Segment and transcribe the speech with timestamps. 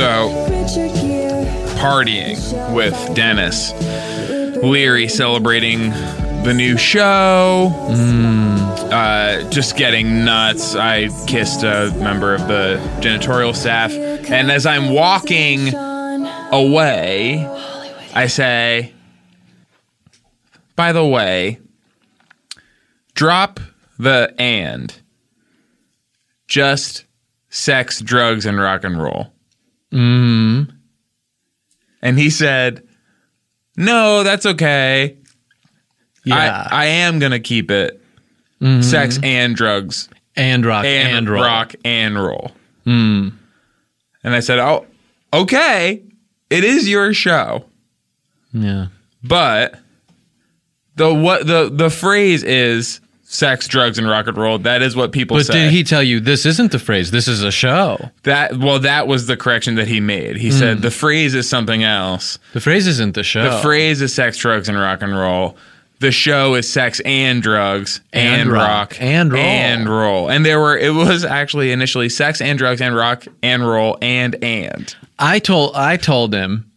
[0.00, 0.30] So,
[1.76, 3.74] partying with Denis
[4.62, 5.90] Leary celebrating
[6.42, 7.70] the new show.
[8.90, 10.74] Uh, just getting nuts.
[10.74, 13.92] I kissed a member of the janitorial staff.
[13.92, 17.44] And as I'm walking away,
[18.14, 18.94] I say,
[20.76, 21.60] by the way,
[23.12, 23.60] drop
[23.98, 24.98] the and.
[26.48, 27.04] Just
[27.50, 29.34] sex, drugs, and rock and roll.
[29.92, 30.72] Mm.
[32.02, 32.86] And he said,
[33.76, 35.16] no, that's okay.
[36.24, 36.68] Yeah.
[36.70, 38.00] I, I am going to keep it
[38.82, 41.42] sex and drugs and rock and, and, roll.
[41.42, 42.52] rock and roll.
[42.86, 43.32] Mm.
[44.22, 44.86] And I said, oh,
[45.32, 46.02] okay.
[46.50, 47.64] It is your show.
[48.52, 48.88] Yeah.
[49.22, 49.78] But
[50.96, 53.00] the what the the phrase is
[53.32, 54.58] sex, drugs, and rock and roll.
[54.58, 55.52] That is what people But say.
[55.54, 57.12] did he tell you this isn't the phrase?
[57.12, 58.10] This is a show.
[58.24, 60.36] that well, that was the correction that he made.
[60.36, 60.56] He Hmm.
[60.58, 62.38] said the phrase is something else.
[62.52, 63.44] The phrase isn't the show.
[63.56, 65.56] The phrase is sex, drugs, and rock and roll.
[66.00, 69.42] The show is sex and drugs and, And rock, rock and roll.
[69.42, 70.30] and roll.
[70.30, 74.34] And there were it was actually initially sex and drugs and rock and roll and
[74.42, 74.94] and.
[75.18, 76.69] I told I told him,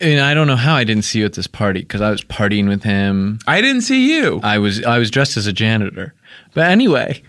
[0.00, 2.22] and I don't know how I didn't see you at this party because I was
[2.22, 3.38] partying with him.
[3.46, 4.40] I didn't see you.
[4.42, 6.14] I was I was dressed as a janitor,
[6.54, 7.22] but anyway,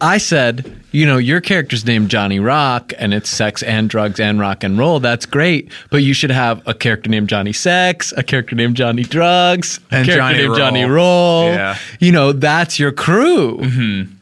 [0.00, 4.40] I said, you know, your character's named Johnny Rock, and it's sex and drugs and
[4.40, 4.98] rock and roll.
[4.98, 9.04] That's great, but you should have a character named Johnny Sex, a character named Johnny
[9.04, 10.58] Drugs, a And character Johnny named Roll.
[10.58, 11.44] Johnny Roll.
[11.52, 11.78] Yeah.
[12.00, 13.58] You know, that's your crew.
[13.58, 14.12] Mm-hmm.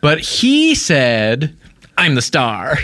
[0.00, 1.56] But he said,
[1.96, 2.78] "I'm the star."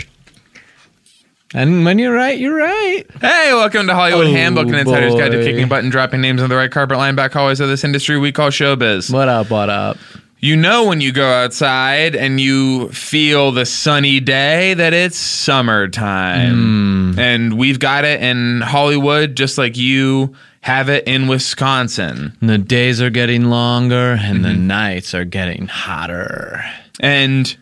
[1.53, 3.03] And when you're right, you're right.
[3.19, 5.43] Hey, welcome to Hollywood Oh, Handbook and Insider's Guide to.
[5.43, 8.19] Kicking Butt and Dropping Names on the Right Carpet Line back hallways of this industry
[8.19, 9.11] we call showbiz.
[9.11, 9.49] What up?
[9.49, 9.97] What up?
[10.37, 17.13] You know when you go outside and you feel the sunny day that it's summertime.
[17.13, 17.19] Hmm.
[17.19, 22.37] And we've got it in Hollywood just like you have it in Wisconsin.
[22.41, 26.63] And the days are getting longer, and the nights are getting hotter.
[26.99, 27.57] And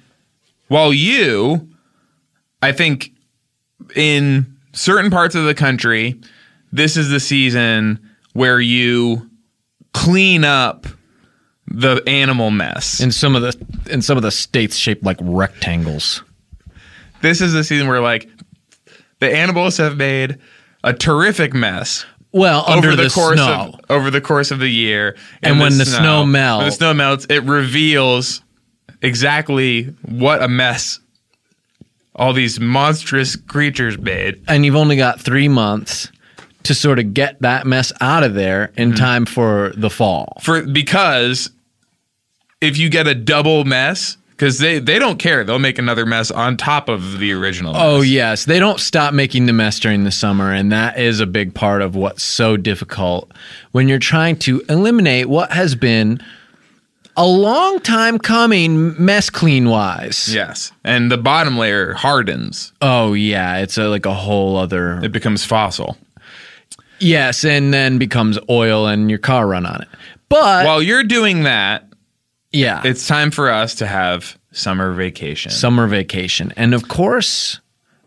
[0.67, 1.69] while you,
[2.61, 3.11] I think
[3.97, 6.19] in certain parts of the country,
[6.71, 7.99] this is the season
[8.33, 9.29] where you
[9.93, 10.85] clean up
[11.69, 13.01] the animal mess.
[13.01, 13.53] in some of the
[13.91, 16.23] in some of the states shaped like rectangles.
[17.21, 18.29] this is the season where like
[19.19, 20.37] the animals have made
[20.83, 23.73] a terrific mess Well, under over the, the, course snow.
[23.73, 25.17] of over the course of the year.
[25.41, 28.41] And when the snow melts- when the snow melts, it reveals
[29.01, 30.99] exactly what a mess
[32.17, 34.41] all these monstrous creatures made.
[34.47, 36.11] and you've only got three months
[36.63, 38.97] to sort of get that mess out of there in Mm-hmm.
[38.97, 40.37] time for the fall.
[40.41, 41.49] For because
[42.61, 46.29] if you get a double mess, because they they don't care, they'll make another mess
[46.31, 47.73] on top of the original.
[47.75, 51.25] Oh yes, they don't stop making the mess during the summer, and that is a
[51.25, 53.31] big part of what's so difficult
[53.71, 56.19] when you're trying to eliminate what has been
[57.17, 60.33] a long time coming mess clean wise.
[60.33, 65.11] Yes, and the bottom layer hardens; Oh yeah, it's a, like a whole other it
[65.11, 65.97] becomes fossil.
[66.99, 69.87] yes, and then becomes oil and your car run on it.
[70.29, 71.87] But While you're doing that,
[72.51, 75.51] yeah, it's time for us to have summer vacation.
[75.51, 76.53] summer vacation.
[76.57, 77.59] And of course,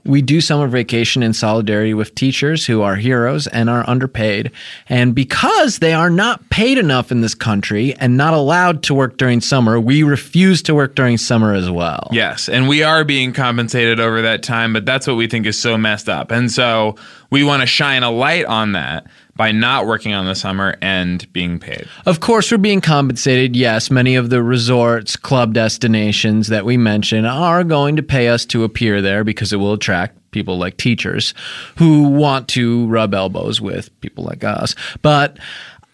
[0.05, 4.51] we do summer vacation in solidarity with teachers who are heroes and are underpaid.
[4.89, 9.17] And because they are not paid enough in this country and not allowed to work
[9.17, 12.09] during summer, we refuse to work during summer as well.
[12.13, 15.59] Yes, and we are being compensated over that time, but that's what we think is
[15.59, 16.31] so messed up.
[16.31, 16.97] And so
[17.31, 19.07] we want to shine a light on that
[19.41, 21.89] by not working on the summer and being paid.
[22.05, 23.57] Of course, we're being compensated.
[23.57, 28.45] Yes, many of the resorts, club destinations that we mentioned are going to pay us
[28.45, 31.33] to appear there because it will attract people like teachers
[31.79, 34.75] who want to rub elbows with people like us.
[35.01, 35.39] But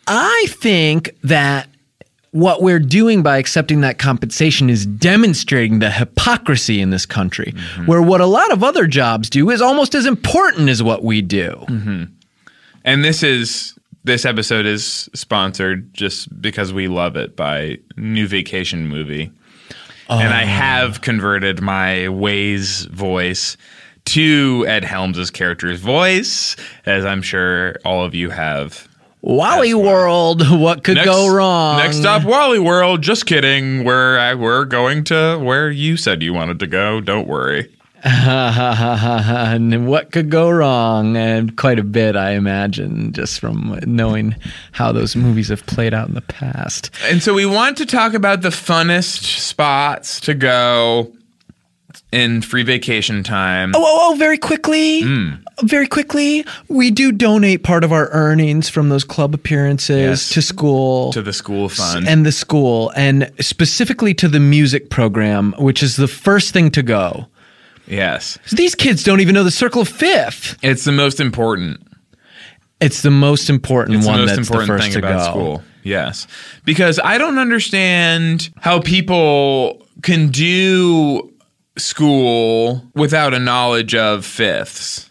[0.08, 1.68] I think that
[2.32, 7.86] what we're doing by accepting that compensation is demonstrating the hypocrisy in this country, mm-hmm.
[7.86, 11.22] where what a lot of other jobs do is almost as important as what we
[11.22, 11.64] do.
[11.68, 12.04] Mm-hmm.
[12.86, 18.86] And this is this episode is sponsored just because we love it by New Vacation
[18.86, 19.32] Movie.
[20.08, 20.46] And I oh.
[20.46, 23.56] have converted my Waze voice
[24.04, 26.54] to Ed Helms' character's voice,
[26.86, 28.86] as I'm sure all of you have.
[29.20, 31.78] Wally World, what could go wrong?
[31.78, 33.02] Next up, Wally World.
[33.02, 33.82] Just kidding.
[33.82, 37.00] We're we're going to where you said you wanted to go.
[37.00, 37.75] Don't worry.
[38.04, 41.16] and what could go wrong?
[41.16, 44.36] And quite a bit, I imagine, just from knowing
[44.72, 46.90] how those movies have played out in the past.
[47.04, 51.12] And so we want to talk about the funnest spots to go
[52.12, 53.72] in free vacation time.
[53.74, 55.02] Oh, oh, oh, very quickly.
[55.02, 55.30] Hmm.
[55.62, 56.44] Very quickly.
[56.68, 60.28] We do donate part of our earnings from those club appearances Yes.
[60.30, 61.12] to school.
[61.12, 62.06] to the school fund.
[62.06, 66.82] and the school, and specifically to the music program, which is the first thing to
[66.82, 67.26] go.
[67.86, 68.38] Yes.
[68.52, 70.58] These kids don't even know the Circle of Fifth.
[70.62, 71.80] It's the most important.
[72.80, 75.18] It's the most important It's one the most that's important the first thing to about
[75.18, 75.30] go.
[75.30, 75.62] school.
[75.82, 76.26] Yes.
[76.64, 81.32] Because I don't understand how people can do
[81.78, 85.08] school without a knowledge of fifths.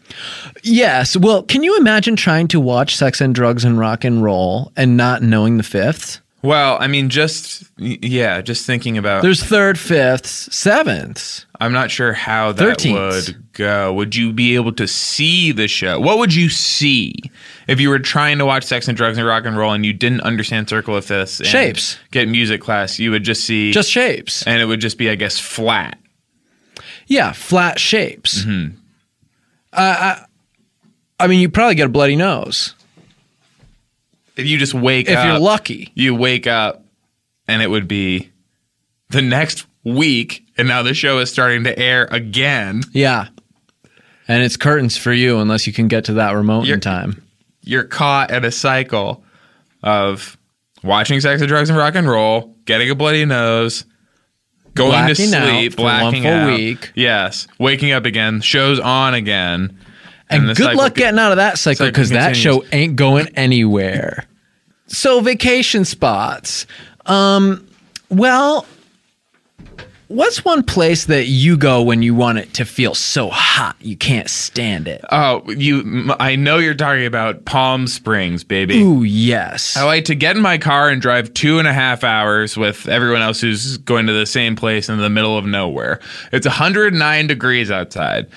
[0.63, 1.15] Yes.
[1.17, 4.97] Well, can you imagine trying to watch Sex and Drugs and Rock and Roll and
[4.97, 6.21] not knowing the fifths?
[6.45, 9.21] Well, I mean, just yeah, just thinking about.
[9.23, 11.45] There's third, fifths, sevenths.
[11.59, 13.27] I'm not sure how that 13th.
[13.27, 13.93] would go.
[13.93, 15.99] Would you be able to see the show?
[15.99, 17.15] What would you see
[17.67, 19.93] if you were trying to watch Sex and Drugs and Rock and Roll and you
[19.93, 21.39] didn't understand Circle of Fifths?
[21.39, 21.97] and Shapes.
[22.11, 22.99] Get music class.
[22.99, 24.45] You would just see Just shapes.
[24.45, 25.97] and it would just be, I guess, flat.
[27.07, 28.45] Yeah, flat shapes.
[28.45, 28.67] Uh,
[29.73, 30.25] I,
[31.19, 32.74] I mean, you probably get a bloody nose
[34.37, 35.91] If you just wake up if up, you're lucky.
[35.95, 36.83] you wake up
[37.47, 38.31] and it would be
[39.09, 42.81] the next week, and now the show is starting to air again.
[42.91, 43.27] Yeah.
[44.27, 47.21] And it's curtains for you unless you can get to that remote You're- in time.
[47.61, 49.23] You're caught in a cycle
[49.83, 50.37] of
[50.83, 53.85] watching Sex and Drugs and Rock and Roll, getting a bloody nose,
[54.75, 56.47] going to sleep, Blacking to out sleep, blacking full out.
[56.57, 56.91] week.
[56.95, 59.79] Yes, waking up again, show's on again,
[60.29, 63.27] And, the good luck getting out of that cycle cycle because that show ain't going
[63.35, 64.25] anywhere.
[64.87, 66.65] So vacation spots.
[67.05, 67.67] Um,
[68.09, 68.65] well,
[70.07, 73.97] what's one place that you go when you want it to feel so hot you
[73.97, 75.03] can't stand it?
[75.11, 76.13] Oh, you!
[76.19, 78.79] I know you're talking about Palm Springs, baby.
[78.79, 79.75] Ooh, yes.
[79.75, 82.87] I like to get in my car and drive two and a half hours with
[82.87, 85.99] everyone else who's going to the same place in the middle of nowhere.
[86.31, 88.27] It's 109 degrees outside.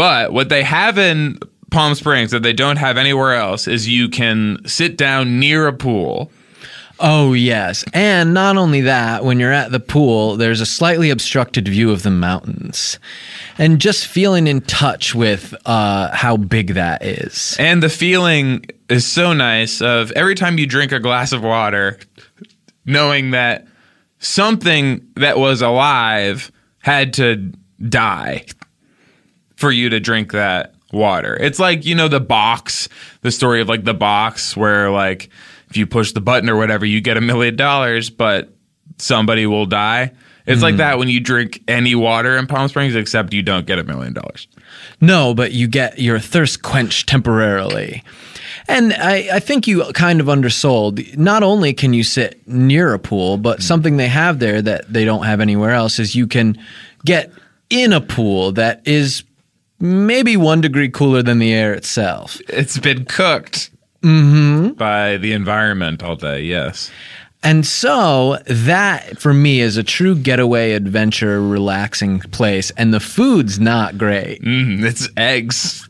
[0.00, 1.38] But what they have in
[1.70, 5.74] Palm Springs that they don't have anywhere else is you can sit down near a
[5.74, 6.32] pool.
[7.00, 7.84] Oh, yes.
[7.92, 12.02] And not only that, when you're at the pool, there's a slightly obstructed view of
[12.02, 12.98] the mountains.
[13.58, 17.54] And just feeling in touch with uh, how big that is.
[17.58, 21.98] And the feeling is so nice of every time you drink a glass of water,
[22.86, 23.66] knowing that
[24.18, 27.52] something that was alive had to
[27.86, 28.46] die
[29.60, 31.36] for you to drink that water.
[31.38, 32.88] It's like, you know, the box,
[33.20, 35.28] the story of like the box where like
[35.68, 38.52] if you push the button or whatever, you get a million dollars, but
[38.96, 40.12] somebody will die.
[40.46, 40.78] It's like mm-hmm.
[40.78, 44.14] that when you drink any water in Palm Springs, except you don't get a million
[44.14, 44.48] dollars.
[45.00, 48.02] No, but you get your thirst quenched temporarily.
[48.66, 51.16] And I, I think you kind of undersold.
[51.16, 53.62] Not only can you sit near a pool, but mm.
[53.62, 56.58] something they have there that they don't have anywhere else is you can
[57.04, 57.30] get
[57.68, 59.22] in a pool that is
[59.80, 62.40] maybe one degree cooler than the air itself.
[62.48, 63.70] It's been cooked
[64.02, 64.70] mm-hmm.
[64.74, 66.42] by the environment all day.
[66.42, 66.90] Yes.
[67.42, 73.58] And so that for me is a true getaway adventure relaxing place and the food's
[73.58, 74.42] not great.
[74.42, 75.88] Mm, it's eggs.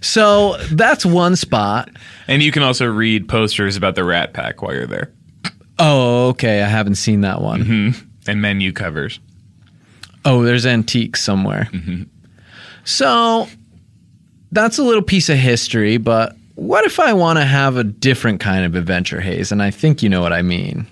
[0.00, 1.90] So that's one spot.
[2.28, 5.12] And you can also read posters about the Rat Pack while you're there
[5.78, 7.64] Oh, okay, I haven't seen that one.
[7.64, 8.30] Mm-hmm.
[8.30, 9.18] and menu covers.
[10.24, 11.68] Oh, there's antiques somewhere.
[12.84, 13.48] So
[14.50, 18.40] that's a little piece of history, but what if I want to have a different
[18.40, 19.52] kind of adventure haze?
[19.52, 20.86] And I think you know what I mean.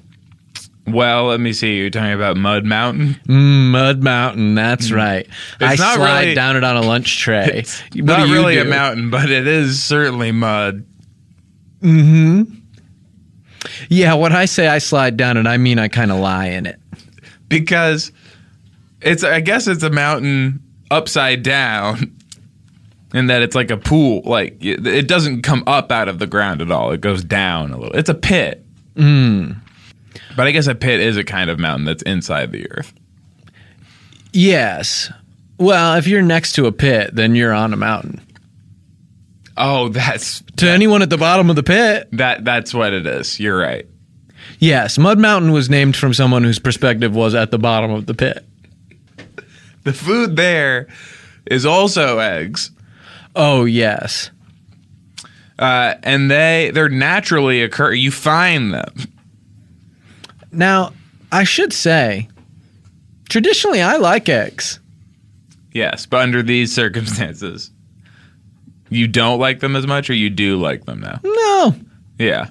[0.86, 1.76] Well, let me see.
[1.76, 3.14] You're talking about Mud Mountain.
[3.28, 5.26] Mm, Mud Mountain, that's right.
[5.60, 7.44] I not slide really- down it on a lunch tray.
[7.54, 10.84] It's What not do really a mountain, but it is certainly mud.
[11.80, 12.42] Hmm.
[13.88, 16.66] Yeah, when I say I slide down it, I mean I kind of lie in
[16.66, 16.80] it.
[17.48, 18.10] because
[19.02, 22.16] it's I guess it's a mountain upside down
[23.12, 26.62] and that it's like a pool like it doesn't come up out of the ground
[26.62, 26.92] at all.
[26.92, 27.96] It goes down a little.
[27.96, 28.64] It's a pit.
[28.96, 29.52] Hmm.
[30.36, 32.92] But I guess a pit is a kind of mountain that's inside the earth.
[34.32, 35.12] Yes.
[35.58, 38.20] Well, if you're next to a pit, then you're on a mountain.
[39.56, 43.38] oh that's To anyone at the bottom of the pit, that that's what it is.
[43.38, 43.86] You're right.
[44.58, 48.14] Yes, Mud Mountain was named from someone whose perspective was at the bottom of the
[48.14, 48.46] pit.
[49.84, 50.86] the food there
[51.46, 52.70] is also eggs
[53.36, 54.30] Oh, yes.
[55.58, 58.94] uh, and they they're naturally occur you find them
[60.52, 60.92] Now,
[61.32, 62.28] I should say,
[63.28, 64.80] traditionally, I like eggs.
[65.72, 67.70] Yes, but under these circumstances,
[68.88, 71.20] you don't like them as much, or you do like them now?
[71.22, 71.74] No.
[72.18, 72.50] Yeah.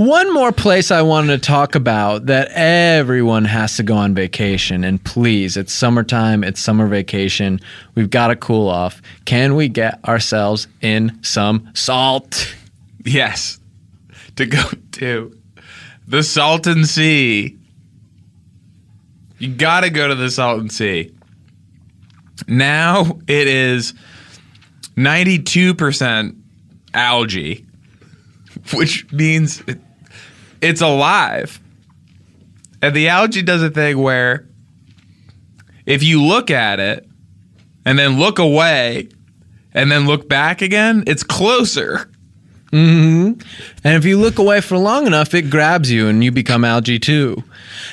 [0.00, 4.82] One more place I wanted to talk about that everyone has to go on vacation.
[4.82, 7.60] And please, it's summertime, it's summer vacation.
[7.94, 9.02] We've got to cool off.
[9.26, 12.54] Can we get ourselves in some salt?
[13.04, 13.60] Yes.
[14.36, 15.38] To go to
[16.08, 17.58] the Salton Sea.
[19.38, 21.14] You got to go to the Salton Sea.
[22.48, 23.92] Now it is
[24.96, 26.36] 92%
[26.94, 27.66] algae,
[28.74, 29.62] which means
[30.60, 31.60] it's alive.
[32.82, 34.48] And the algae does a thing where
[35.86, 37.06] if you look at it
[37.84, 39.08] and then look away
[39.72, 42.10] and then look back again, it's closer.
[42.72, 43.40] Mm-hmm.
[43.84, 46.98] And if you look away for long enough, it grabs you and you become algae
[46.98, 47.42] too.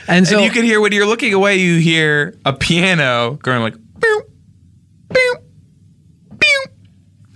[0.07, 3.61] And so and you can hear when you're looking away, you hear a piano going
[3.61, 4.21] like, boom,
[5.09, 5.35] boom,
[6.29, 6.73] boom.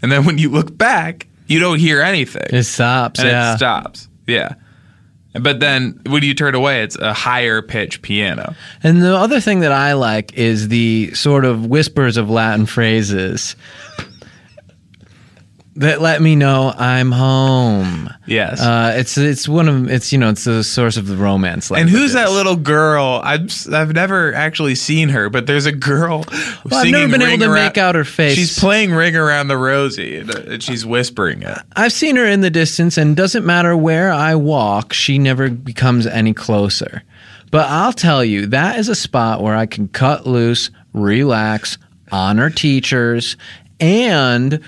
[0.04, 3.20] and then when you look back, you don't hear anything, it stops.
[3.20, 3.54] and yeah.
[3.54, 4.08] it stops.
[4.28, 4.54] Yeah,
[5.34, 8.56] but then when you turn away, it's a higher pitch piano.
[8.84, 13.56] And the other thing that I like is the sort of whispers of Latin phrases
[15.76, 18.10] that let me know I'm home.
[18.26, 18.60] Yes.
[18.62, 21.72] Uh, it's it's one of it's you know it's the source of the romance.
[21.72, 23.22] and who's that little girl?
[23.24, 26.26] I've I've never actually seen her, but there's a girl.
[26.64, 28.36] Well, I've never been able to Around- make out her face.
[28.36, 31.58] She's playing "Ring Around the Rosie" and, and she's whispering it.
[31.76, 36.06] I've seen her in the distance, and doesn't matter where I walk, she never becomes
[36.06, 37.02] any closer.
[37.50, 41.78] But I'll tell you, that is a spot where I can cut loose, relax,
[42.12, 43.38] honor teachers,
[43.80, 44.60] and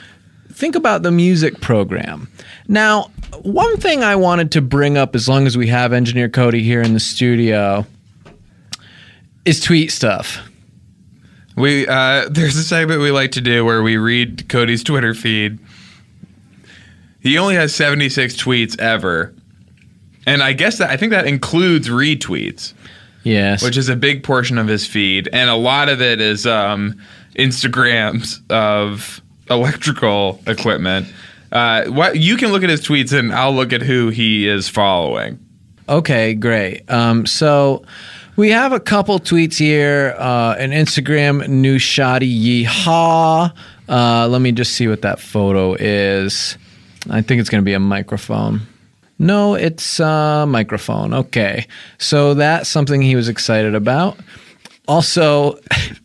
[0.53, 2.29] think about the music program.
[2.67, 6.63] Now, one thing I wanted to bring up, as long as we have Engineer Cody
[6.63, 7.85] here in the studio,
[9.45, 10.39] is tweet stuff.
[11.55, 15.59] We uh, there's a segment we like to do where we read Cody's Twitter feed.
[17.21, 19.33] He only has 76 tweets ever,
[20.25, 22.73] and I guess that I think that includes retweets,
[23.23, 23.63] Yes.
[23.63, 26.99] which is a big portion of his feed, and a lot of it is um,
[27.37, 31.07] Instagrams of electrical equipment.
[31.51, 34.67] Uh, what you can look at his tweets, and I'll look at who he is
[34.67, 35.39] following.
[35.87, 36.89] Okay, great.
[36.89, 37.85] Um, so
[38.35, 40.15] we have a couple tweets here.
[40.17, 43.53] Uh, an Instagram new shoddy yeehaw.
[43.87, 46.57] Uh, let me just see what that photo is.
[47.09, 48.61] I think it's going to be a microphone.
[49.19, 51.13] No, it's a microphone.
[51.13, 51.67] Okay.
[51.97, 54.17] So that's something he was excited about.
[54.87, 55.59] Also,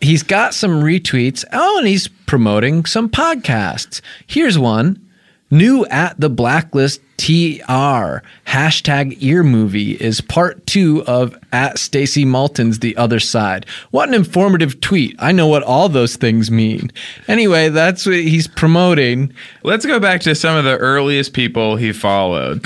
[0.00, 1.44] he's got some retweets.
[1.52, 4.00] Oh, and he's promoting some podcasts.
[4.26, 5.04] Here's one.
[5.50, 12.80] New at the blacklist TR hashtag ear movie is part two of at Stacy Malton's
[12.80, 13.64] The Other Side.
[13.90, 15.16] What an informative tweet.
[15.18, 16.92] I know what all those things mean.
[17.26, 19.32] Anyway, that's what he's promoting.
[19.62, 22.64] Let's go back to some of the earliest people he followed.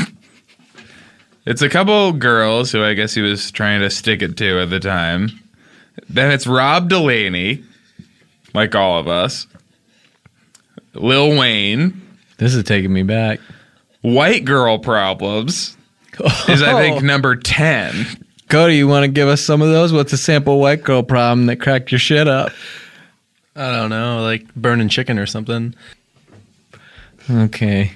[1.47, 4.71] It's a couple girls who I guess he was trying to stick it to at
[4.71, 5.42] the time.
[6.09, 7.65] Then it's Rob Delaney,
[8.55, 9.47] like all of us.
[10.95, 12.01] Lil Wayne,
[12.39, 13.41] This is taking me back.
[14.03, 15.77] White Girl Problems
[16.49, 17.01] is I think oh.
[17.01, 18.25] number 10.
[18.49, 19.93] Cody, you want to give us some of those?
[19.93, 22.53] What's a sample white girl problem that cracked your shit up?
[23.57, 25.75] I don't know, like burning chicken or something.
[27.31, 27.93] Okay.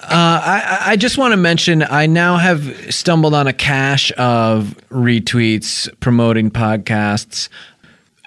[0.00, 4.74] Uh, I, I just want to mention I now have stumbled on a cache of
[4.90, 7.48] retweets promoting podcasts.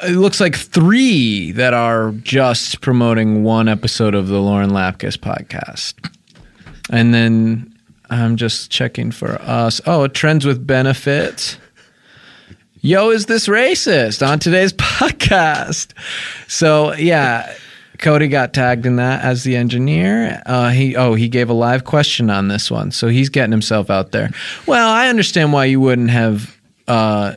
[0.04, 5.94] It looks like three that are just promoting one episode of the Lauren Lapkus podcast.
[6.90, 7.74] And then
[8.10, 9.80] I'm just checking for us.
[9.86, 11.58] Oh, Trends with Benefits.
[12.82, 15.94] Yo, is this racist on today's podcast?
[16.48, 17.56] So, yeah,
[18.02, 20.42] Cody got tagged in that as the engineer.
[20.46, 23.90] Uh, he oh he gave a live question on this one, so he's getting himself
[23.90, 24.32] out there.
[24.66, 27.36] Well, I understand why you wouldn't have uh,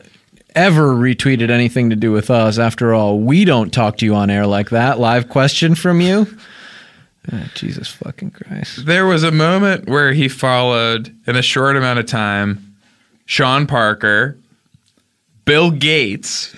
[0.55, 2.57] ever retweeted anything to do with us.
[2.57, 4.99] After all, we don't talk to you on air like that.
[4.99, 6.27] Live question from you.
[7.31, 8.85] Ah, Jesus fucking Christ!
[8.85, 12.75] There was a moment where he followed in a short amount of time
[13.25, 14.37] Sean Parker,
[15.45, 16.55] Bill Gates,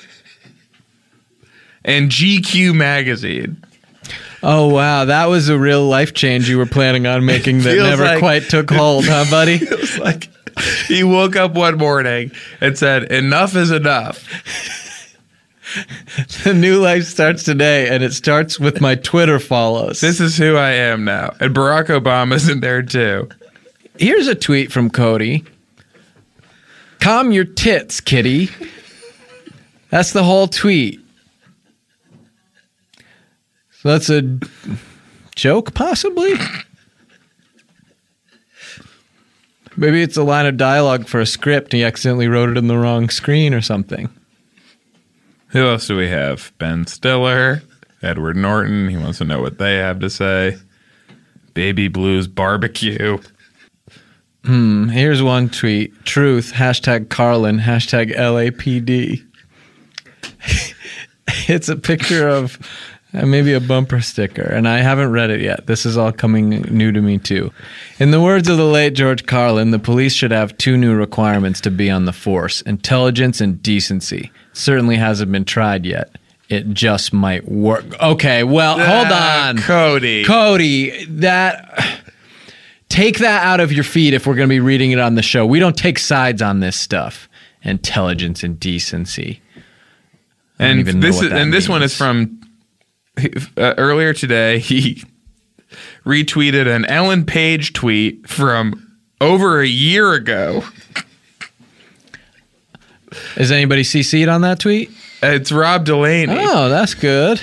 [1.84, 3.64] and GQ magazine.
[4.44, 8.04] Oh wow, that was a real life change you were planning on making that never
[8.04, 9.56] like- quite took hold, huh, buddy?
[9.62, 10.30] It was like
[10.88, 14.24] he woke up one morning and said, "Enough is enough."
[16.44, 20.00] the new life starts today, and it starts with my Twitter follows.
[20.02, 23.30] This is who I am now, and Barack Obama's in there too.
[24.00, 25.44] Here's a tweet from Cody.
[27.00, 28.50] Calm your tits, kitty.
[29.90, 31.00] That's the whole tweet.
[33.82, 34.40] So that's a
[35.36, 36.34] joke, possibly?
[39.76, 41.74] Maybe it's a line of dialogue for a script.
[41.74, 44.10] He accidentally wrote it in the wrong screen or something.
[45.50, 46.52] Who else do we have?
[46.58, 47.62] Ben Stiller,
[48.02, 48.90] Edward Norton.
[48.90, 50.58] He wants to know what they have to say.
[51.54, 53.20] Baby Blues Barbecue.
[54.44, 55.94] Hmm, here's one tweet.
[56.04, 56.54] Truth.
[56.54, 57.60] Hashtag Carlin.
[57.60, 59.24] Hashtag LAPD.
[61.48, 62.58] it's a picture of
[63.26, 65.68] maybe a bumper sticker, and I haven't read it yet.
[65.68, 67.52] This is all coming new to me, too.
[68.00, 71.60] In the words of the late George Carlin, the police should have two new requirements
[71.62, 74.32] to be on the force intelligence and decency.
[74.54, 76.16] Certainly hasn't been tried yet.
[76.50, 77.84] It just might work.
[78.02, 79.58] Okay, well, hold Ah, on.
[79.58, 80.24] Cody.
[80.24, 82.00] Cody, that
[82.90, 85.22] take that out of your feed if we're going to be reading it on the
[85.22, 85.46] show.
[85.46, 87.28] We don't take sides on this stuff.
[87.64, 89.42] Intelligence and decency.
[90.60, 92.40] and this is and this one is from
[93.58, 94.60] uh, earlier today.
[94.68, 95.04] He
[96.06, 100.64] retweeted an Ellen Page tweet from over a year ago.
[103.36, 104.90] Is anybody CC'd on that tweet?
[105.22, 106.36] It's Rob Delaney.
[106.38, 107.42] Oh, that's good.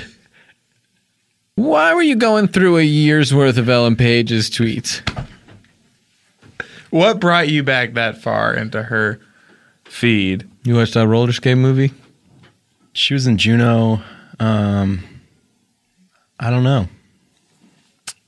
[1.57, 5.03] Why were you going through a year's worth of Ellen Page's tweets?
[6.91, 9.21] What brought you back that far into her
[9.85, 10.49] feed?
[10.65, 11.93] You watched that roller skate movie?
[12.93, 14.03] She was in Juno.
[14.41, 15.05] Um,
[16.41, 16.89] I don't know.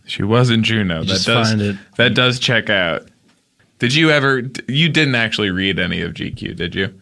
[0.06, 1.00] She was in Juno.
[1.00, 3.08] That just does find it- that does check out.
[3.78, 4.42] Did you ever?
[4.68, 6.94] You didn't actually read any of GQ, did you?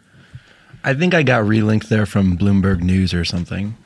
[0.82, 3.76] I think I got relinked there from Bloomberg News or something.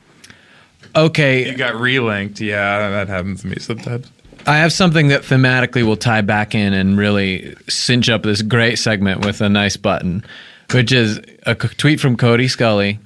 [0.95, 2.39] Okay, You got relinked.
[2.39, 4.09] Yeah, that happens to me sometimes.
[4.47, 8.77] I have something that thematically will tie back in and really cinch up this great
[8.79, 10.23] segment with a nice button,
[10.71, 12.99] which is a c- tweet from Cody Scully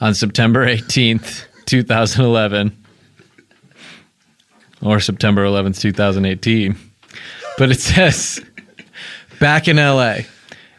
[0.00, 2.72] on September 18th, 2011,
[4.82, 6.76] or September 11th, 2018.
[7.58, 8.44] But it says,
[9.40, 10.18] back in LA.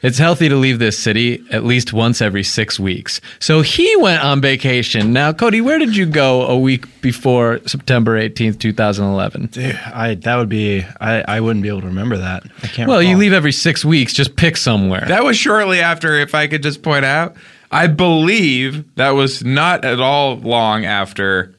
[0.03, 3.19] It's healthy to leave this city at least once every six weeks.
[3.39, 5.11] So he went on vacation.
[5.11, 9.47] Now, Cody, where did you go a week before September 18th, 2011?
[9.47, 12.43] Dude, I that would be I, I wouldn't be able to remember that.
[12.61, 12.87] I can't.
[12.87, 14.13] Well, you leave every six weeks.
[14.13, 15.03] Just pick somewhere.
[15.07, 17.35] That was shortly after, if I could just point out,
[17.71, 21.55] I believe that was not at all long after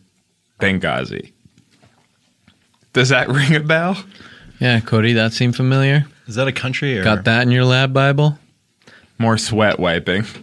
[0.60, 1.32] Benghazi.
[2.92, 3.96] Does that ring a bell?
[4.60, 6.06] yeah, Cody, that seemed familiar.
[6.26, 8.38] Is that a country or Got that in your lab Bible?
[9.18, 10.24] More sweat wiping.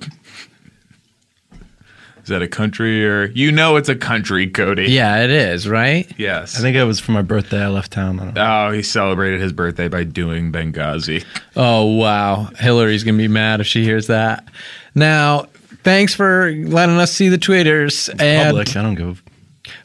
[2.23, 4.85] Is that a country or you know it's a country, Cody?
[4.85, 6.11] Yeah, it is, right?
[6.17, 6.57] Yes.
[6.57, 7.61] I think it was for my birthday.
[7.61, 8.19] I left town.
[8.19, 8.65] I don't know.
[8.69, 11.23] Oh, he celebrated his birthday by doing Benghazi.
[11.55, 12.49] Oh, wow.
[12.57, 14.43] Hillary's going to be mad if she hears that.
[14.95, 15.45] Now,
[15.83, 18.09] thanks for letting us see the tweeters.
[18.19, 18.75] And, Public.
[18.75, 19.21] I don't give.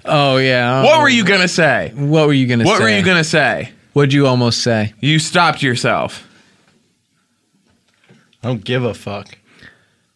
[0.04, 0.82] Oh, yeah.
[0.82, 1.92] What were you gonna say?
[1.94, 2.70] What were you going to say?
[2.70, 3.72] What were you gonna say?
[3.92, 4.94] What'd you almost say?
[5.00, 6.26] You stopped yourself.
[8.42, 9.36] I don't give a fuck.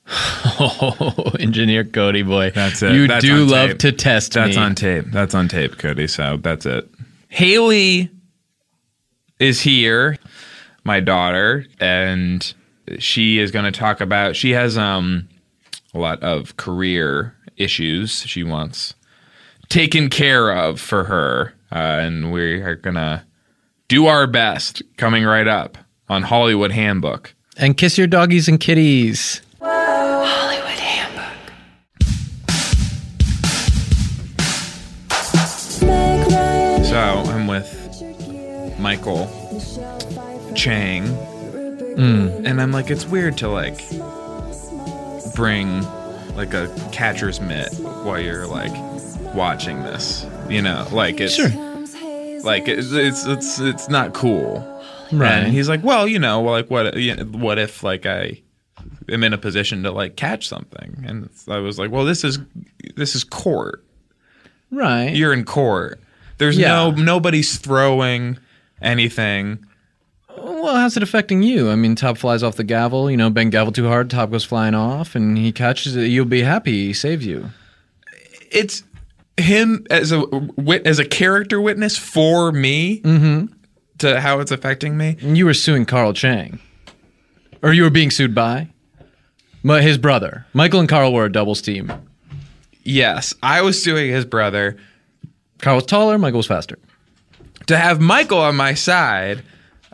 [0.07, 2.50] Oh, engineer Cody boy.
[2.50, 2.92] That's it.
[2.92, 3.79] You That's do on love tape.
[3.81, 4.62] to test That's me.
[4.62, 5.07] on tape.
[5.09, 6.07] That's on tape, Cody.
[6.07, 6.88] So that's it.
[7.29, 8.11] Haley
[9.40, 10.18] is here,
[10.85, 12.55] my daughter, and
[12.98, 14.37] she is going to talk about.
[14.37, 15.29] She has um
[15.94, 18.94] a lot of career issues she wants
[19.75, 23.27] taken care of for her, uh, and we are gonna
[23.89, 24.85] do our best.
[24.97, 25.77] Coming right up
[26.09, 27.35] on Hollywood Handbook.
[27.57, 29.41] And kiss your doggies and kitties.
[29.61, 31.25] Hollywood Handbook.
[36.85, 39.27] So I'm with Michael
[40.55, 41.09] Chang,
[41.99, 43.81] and I'm like, it's weird to like
[45.35, 45.85] bring
[46.37, 47.73] like a catcher's mitt
[48.05, 48.73] while you're like
[49.35, 50.27] watching this.
[50.49, 51.49] You know, like it's Sure.
[52.42, 54.70] like it's it's it's it's not cool.
[55.12, 55.33] Right.
[55.44, 58.40] And he's like, well, you know, like what you know, what if like I
[59.09, 61.03] am in a position to like catch something?
[61.07, 62.38] And I was like, well, this is
[62.97, 63.85] this is court
[64.70, 65.14] right.
[65.14, 66.01] you're in court.
[66.38, 66.68] There's Yeah.
[66.68, 68.38] no nobody's throwing
[68.83, 69.64] anything.
[70.37, 71.70] Well, how's it affecting you?
[71.70, 73.11] I mean, Top flies off the gavel.
[73.11, 76.09] You know, bang gavel too hard, Top goes flying off, and he catches it.
[76.09, 77.51] You'll be happy he saves you.
[78.51, 78.83] It's
[79.37, 80.20] him as a
[80.57, 83.53] wit as a character witness for me Mm-hmm.
[83.99, 85.16] to how it's affecting me.
[85.20, 86.59] And you were suing Carl Chang,
[87.62, 88.68] or you were being sued by,
[89.64, 90.47] but his brother.
[90.53, 91.92] Michael and Carl were a doubles team.
[92.83, 94.77] Yes, I was suing his brother
[95.59, 96.18] Carl was taller.
[96.18, 96.79] Michael was faster.
[97.66, 99.42] to have Michael on my side.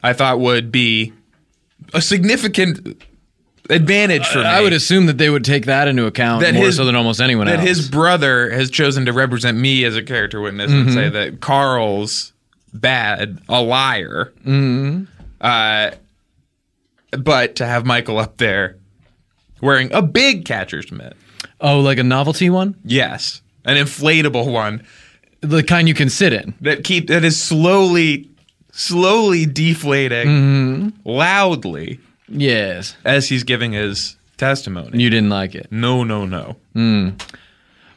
[0.02, 1.12] I thought would be
[1.94, 3.00] a significant
[3.70, 4.44] advantage for me.
[4.44, 6.96] I would assume that they would take that into account That more his- so than
[6.96, 7.68] almost anyone that else.
[7.68, 11.14] his brother has chosen to represent me as a character witness and say mm-hmm.
[11.14, 12.32] that Carl's
[12.72, 14.32] bad, a liar.
[14.44, 15.04] Mm-hmm.
[15.40, 15.90] Uh,
[17.18, 18.76] but to have Michael up there
[19.60, 21.16] wearing a big catcher's mitt.
[21.60, 24.84] Oh, like a novelty one, Yes, an inflatable one
[25.40, 26.54] the kind you can sit in.
[26.60, 28.28] that keep that is slowly,
[28.72, 30.88] slowly deflating mm-hmm.
[31.08, 32.00] loudly
[32.30, 35.02] Yes, as he's giving his testimony.
[35.02, 35.66] you didn't like it.
[35.70, 36.56] no, no, no.
[36.72, 37.10] Hmm.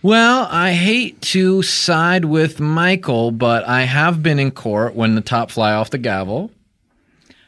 [0.02, 5.22] Well, I hate to side with Michael, but I have been in court when the
[5.22, 6.52] top fly off the gavel.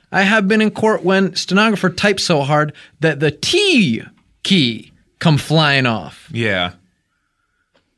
[0.10, 2.72] I have been in court when stenographer types so hard
[3.02, 4.04] that the T
[4.44, 6.30] key come flying off.
[6.32, 6.74] Yeah,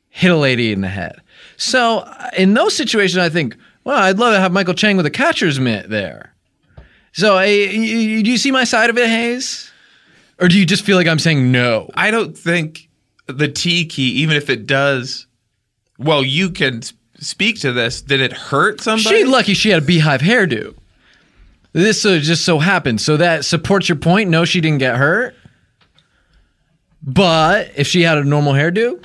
[0.10, 1.21] hit a lady in the head.
[1.58, 5.12] So in those situations, I think, well, I'd love to have Michael Chang with a
[5.12, 6.34] catcher's mitt there.
[7.17, 9.71] So y- y- do you see my side of it, Hayes?
[10.39, 11.89] Or do you just feel like I'm saying no?
[11.95, 12.89] I don't think
[13.25, 15.25] the T key, even if it does,
[15.97, 16.84] well, you can
[17.19, 18.03] speak to this.
[18.03, 19.17] Did it hurt somebody?
[19.17, 20.75] She lucky she had a beehive hairdo.
[21.73, 23.01] This uh, just so happened.
[23.01, 24.30] So that supports your point.
[24.30, 25.34] No, she didn't get hurt.
[27.01, 29.03] But if she had a normal hairdo,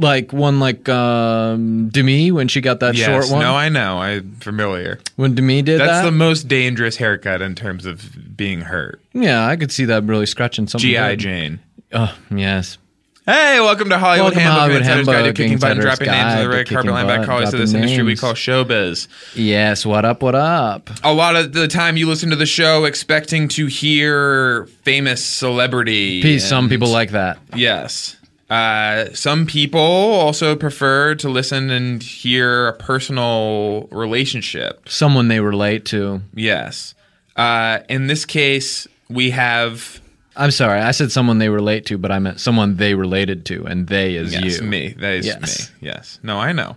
[0.00, 3.98] like one like um, Demi when she got that yes, short one, no, I know.
[3.98, 4.98] I'm familiar.
[5.16, 9.00] when Demi did That's that, the most dangerous haircut in terms of being hurt.
[9.12, 10.88] yeah, I could see that really scratching something.
[10.88, 11.16] GI.
[11.16, 11.60] Jane.
[11.92, 12.78] Oh yes.
[13.26, 14.60] Hey, welcome to Hollywood Welcome to Handbook.
[14.60, 17.54] Hollywood to Handbook, kicking butt and dropping names in the red carpet line back colleagues
[17.54, 18.20] of this dropping industry we names.
[18.20, 19.08] call showbiz.
[19.34, 19.86] Yes.
[19.86, 20.22] What up?
[20.22, 20.90] What up?
[21.02, 26.20] A lot of the time you listen to the show expecting to hear famous celebrity.
[26.20, 26.46] Peace.
[26.46, 27.38] Some people like that.
[27.54, 28.16] Yes.
[28.50, 34.86] Uh, some people also prefer to listen and hear a personal relationship.
[34.88, 36.20] Someone they relate to.
[36.34, 36.94] Yes.
[37.36, 40.00] Uh, in this case, we have
[40.36, 40.80] I'm sorry.
[40.80, 44.16] I said someone they relate to, but I meant someone they related to, and they
[44.16, 44.66] is yes, you.
[44.66, 44.88] me.
[44.98, 45.70] That is Yes.
[45.70, 45.88] me.
[45.88, 46.18] Yes.
[46.22, 46.76] No, I know.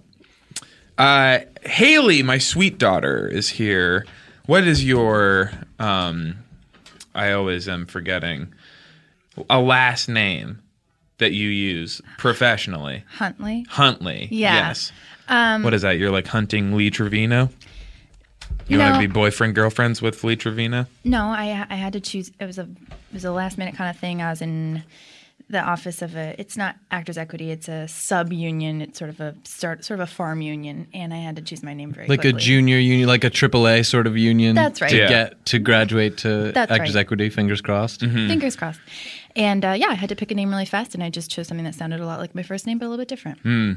[0.98, 4.06] Uh, Haley, my sweet daughter, is here.
[4.46, 5.52] What is your?
[5.80, 6.36] Um,
[7.16, 8.54] I always am forgetting
[9.50, 10.60] a last name
[11.20, 13.04] that you use professionally.
[13.10, 13.66] Huntley.
[13.70, 14.28] Huntley.
[14.32, 14.70] Yeah.
[14.70, 14.92] Yes.
[15.64, 15.98] what is that?
[15.98, 17.50] You're like hunting Lee Trevino.
[18.68, 20.86] You want to be boyfriend girlfriends with Lee Trevino?
[21.04, 22.32] No, I I had to choose.
[22.40, 24.22] It was a it was a last minute kind of thing.
[24.22, 24.84] I was in
[25.50, 26.36] the office of a.
[26.38, 27.52] It's not Actors Equity.
[27.52, 28.82] It's a sub union.
[28.82, 31.64] It's sort of a start sort of a farm union, and I had to choose
[31.64, 34.56] my name very Like a junior union, like a AAA sort of union.
[34.56, 34.92] That's right.
[34.92, 35.08] To Yeah.
[35.08, 37.02] get to graduate to That's Actors right.
[37.02, 37.30] Equity.
[37.30, 38.02] Fingers crossed.
[38.02, 38.28] Mm-hmm.
[38.28, 38.82] Fingers crossed.
[39.38, 41.48] And uh, yeah, I had to pick a name really fast, and I just chose
[41.48, 43.40] something that sounded a lot like my first name, but a little bit different.
[43.40, 43.74] Hmm.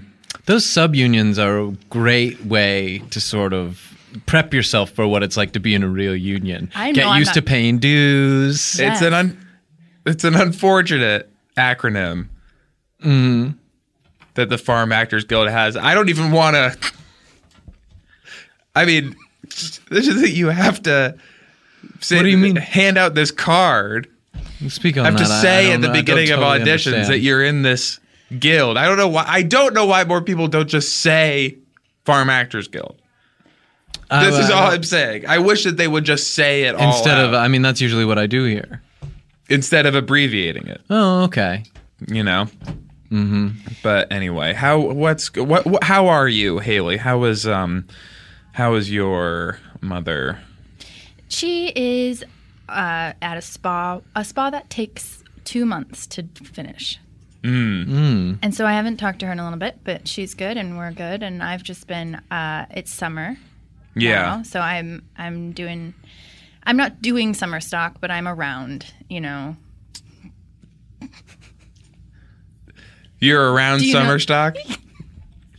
[0.46, 3.96] Those sub unions are a great way to sort of
[4.26, 6.70] prep yourself for what it's like to be in a real union.
[6.74, 8.78] I Get know I'm used not- to paying dues.
[8.80, 8.92] Yeah.
[8.92, 9.46] It's an un,
[10.06, 12.28] it's an unfortunate acronym
[13.04, 13.52] Mm-hmm.
[14.34, 15.76] that the Farm Actors Guild has.
[15.76, 16.92] I don't even want to.
[18.74, 19.16] I mean,
[19.90, 21.16] this is that you have to.
[22.00, 22.56] Say, What do you mean?
[22.56, 24.06] Hand out this card.
[24.68, 25.26] Speak on I have that.
[25.26, 25.92] to I- I say don't at the know.
[25.92, 27.06] I don't beginning of totally auditions understand.
[27.12, 27.98] that you're in this
[28.38, 28.76] guild.
[28.76, 29.24] I don't know why.
[29.26, 31.56] I don't know why more people don't just say
[32.04, 32.96] Farm Actors Guild.
[34.10, 35.24] I- This is I- all I'm saying.
[35.28, 38.04] I wish that they would just say it all Instead of, I mean, that's usually
[38.04, 38.82] what I do here.
[39.48, 40.80] instead of abbreviating it.
[40.90, 41.64] Oh, okay.
[42.08, 42.46] you know.
[43.10, 43.48] Mm-hmm.
[43.82, 46.96] But anyway, how what's what, what how are you, Haley?
[46.96, 47.86] How is um
[48.52, 50.38] how is your mother?
[51.28, 52.24] She is
[52.70, 56.98] uh, at a spa, a spa that takes two months to finish.
[57.42, 58.38] Mm.
[58.42, 60.76] And so I haven't talked to her in a little bit, but she's good and
[60.76, 61.22] we're good.
[61.22, 63.36] And I've just been, uh, it's summer.
[63.96, 64.22] Yeah.
[64.22, 65.94] now, so I'm, I'm doing,
[66.64, 69.56] I'm not doing summer stock, but I'm around, you know.
[73.18, 74.56] You're around Do you summer know- stock?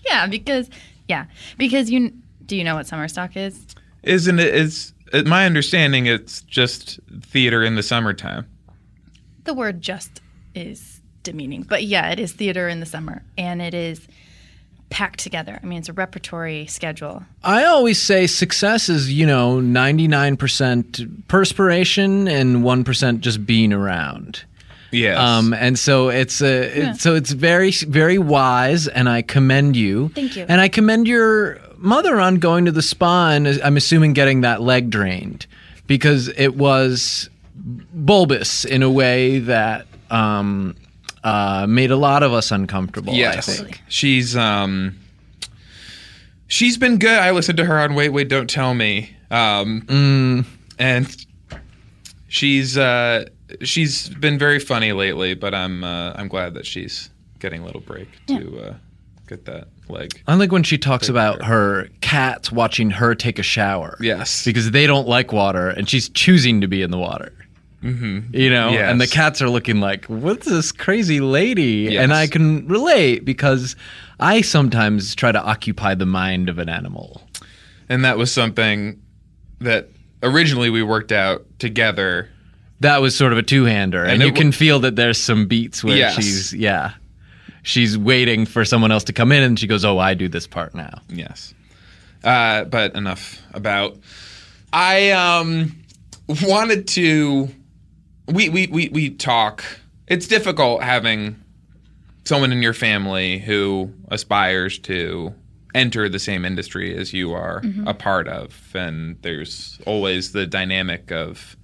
[0.03, 0.69] Yeah, because,
[1.07, 1.25] yeah,
[1.57, 2.11] because you,
[2.45, 3.65] do you know what summer stock is?
[4.03, 8.47] Isn't it it's it, my understanding it's just theater in the summertime.
[9.43, 10.21] The word just
[10.55, 14.07] is demeaning, but yeah, it is theater in the summer and it is
[14.91, 15.59] packed together.
[15.61, 17.23] I mean, it's a repertory schedule.
[17.43, 24.43] I always say success is, you know, 99% perspiration and 1% just being around.
[24.91, 25.17] Yes.
[25.17, 30.09] Um, and so it's a, it's, so it's very, very wise, and I commend you.
[30.09, 30.45] Thank you.
[30.47, 34.61] And I commend your mother on going to the spa and I'm assuming getting that
[34.61, 35.45] leg drained
[35.87, 40.75] because it was bulbous in a way that um,
[41.23, 43.13] uh, made a lot of us uncomfortable.
[43.13, 43.81] I think.
[43.87, 44.97] She's um
[46.47, 47.17] she's been good.
[47.19, 49.15] I listened to her on Wait Wait Don't Tell Me.
[49.29, 50.45] Um Mm.
[50.79, 51.25] and
[52.27, 53.25] she's uh
[53.61, 57.81] she's been very funny lately, but I'm uh, I'm glad that she's getting a little
[57.81, 58.75] break to uh look
[59.31, 60.21] at that leg.
[60.27, 63.97] I like when she talks about her cats watching her take a shower.
[64.01, 64.43] Yes.
[64.45, 67.33] Because they don't like water and she's choosing to be in the water.
[67.83, 68.35] Mm-hmm.
[68.35, 68.91] You know, Yes.
[68.91, 71.87] and the cats are looking like, what's this crazy lady?
[71.91, 72.03] Yes.
[72.03, 73.75] And I can relate because
[74.19, 77.21] I sometimes try to occupy the mind of an animal.
[77.89, 79.01] And that was something
[79.59, 79.89] that
[80.21, 82.29] originally we worked out together.
[82.81, 84.03] That was sort of a two hander.
[84.03, 86.15] And, And you it can feel that there's some beats where Yes.
[86.15, 86.93] she's, yeah,
[87.63, 90.47] she's waiting for someone else to come in and she goes, oh, I do this
[90.47, 91.01] part now.
[91.09, 91.53] Yes.
[92.23, 93.97] Uh, but enough about.
[94.73, 95.75] I um
[96.43, 97.49] wanted to.
[98.27, 99.63] We we we we talk.
[100.07, 101.35] It's difficult having
[102.23, 105.33] someone in your family who aspires to
[105.73, 111.11] enter the same industry as you are a part of, and there's always the dynamic
[111.11, 111.55] of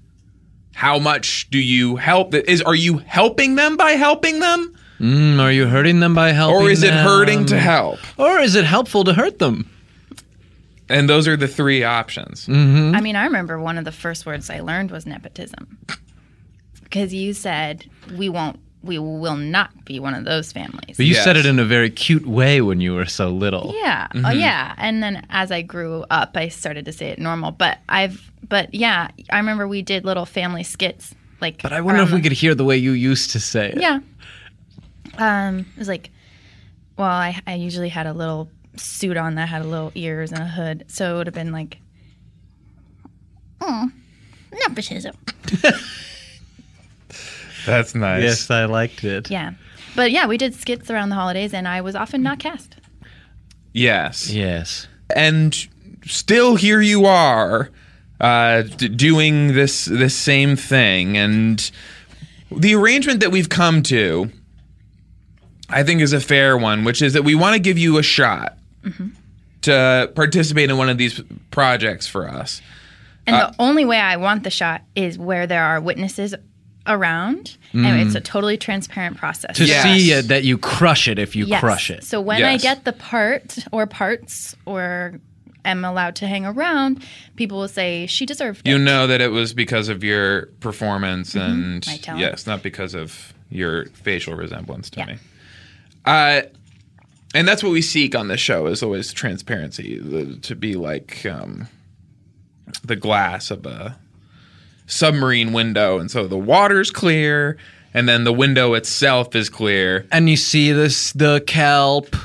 [0.73, 2.33] how much do you help?
[2.33, 6.55] Is are you helping them by helping them, Mm, are you hurting them by helping
[6.67, 7.99] or is it hurting to help?
[8.17, 9.69] Or is it helpful to hurt them?
[10.89, 12.47] And those are the three options.
[12.47, 15.77] I mean, I remember one of the first words I learned was nepotism.
[16.83, 20.95] Because you said we won't, we will not be one of those families.
[20.95, 21.25] But you Yes.
[21.25, 23.73] said it in a very cute way when you were so little.
[23.75, 24.07] Yeah.
[24.15, 24.73] Oh, yeah.
[24.77, 27.51] And then as I grew up, I started to say it normal.
[27.51, 31.13] But I've, but yeah, I remember we did little family skits.
[31.41, 33.69] Like, But I wonder if we the- could hear the way you used to say
[33.71, 33.81] it.
[33.81, 33.99] Yeah.
[35.17, 36.09] Um, it was like,
[36.97, 40.41] well, I, I usually had a little suit on that had a little ears and
[40.41, 41.77] a hood, so it would have been like,
[43.61, 43.89] oh,
[44.51, 45.15] nepotism.
[47.65, 48.23] That's nice.
[48.23, 49.29] Yes, I liked it.
[49.29, 49.53] Yeah,
[49.95, 52.75] but yeah, we did skits around the holidays, and I was often not cast.
[53.73, 54.29] Yes.
[54.31, 54.87] Yes.
[55.15, 55.67] And
[56.05, 57.69] still here you are
[58.19, 61.69] uh, d- doing this this same thing and
[62.49, 64.31] the arrangement that we've come to
[65.69, 68.03] I think is a fair one, which is that we want to give you a
[68.03, 68.57] shot
[69.63, 72.61] to participate in one of these projects for us.
[73.25, 76.33] And Uh, the only way I want the shot is where there are witnesses
[76.85, 79.57] around, and it's a totally transparent process.
[79.57, 79.83] To Yes.
[79.83, 81.59] see uh, that you crush it if you Yes.
[81.59, 82.05] crush it.
[82.05, 85.19] So when I get the part or parts or
[85.65, 87.03] am allowed to hang around,
[87.35, 88.69] people will say she deserved it.
[88.71, 92.21] You know that it was because of your performance and My talent.
[92.21, 95.05] yes, not because of your facial resemblance to Yeah.
[95.07, 95.15] me.
[96.07, 96.41] Uh,
[97.35, 101.25] and that's what we seek on this show is always transparency, the, to be like
[101.25, 101.67] um,
[102.83, 103.97] the glass of a
[104.85, 107.57] submarine window, and so the water's clear,
[107.93, 110.07] and then the window itself is clear.
[110.11, 112.15] and you see this the kelp,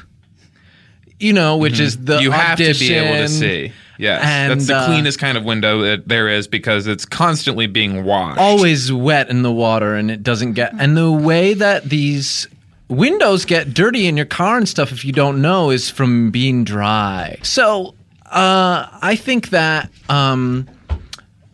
[1.19, 2.23] you know, which is the Mm-hmm.
[2.23, 3.73] you have to be able to see.
[3.99, 7.67] Yes, And, that's the uh, cleanest kind of window that there is because it's constantly
[7.69, 8.41] being washed.
[8.41, 12.49] always wet in the water and it doesn't get and the way that these
[12.93, 16.65] windows get dirty in your car and stuff if you don't know is from being
[16.65, 17.39] dry.
[17.43, 17.95] So
[18.27, 20.67] uh i think that um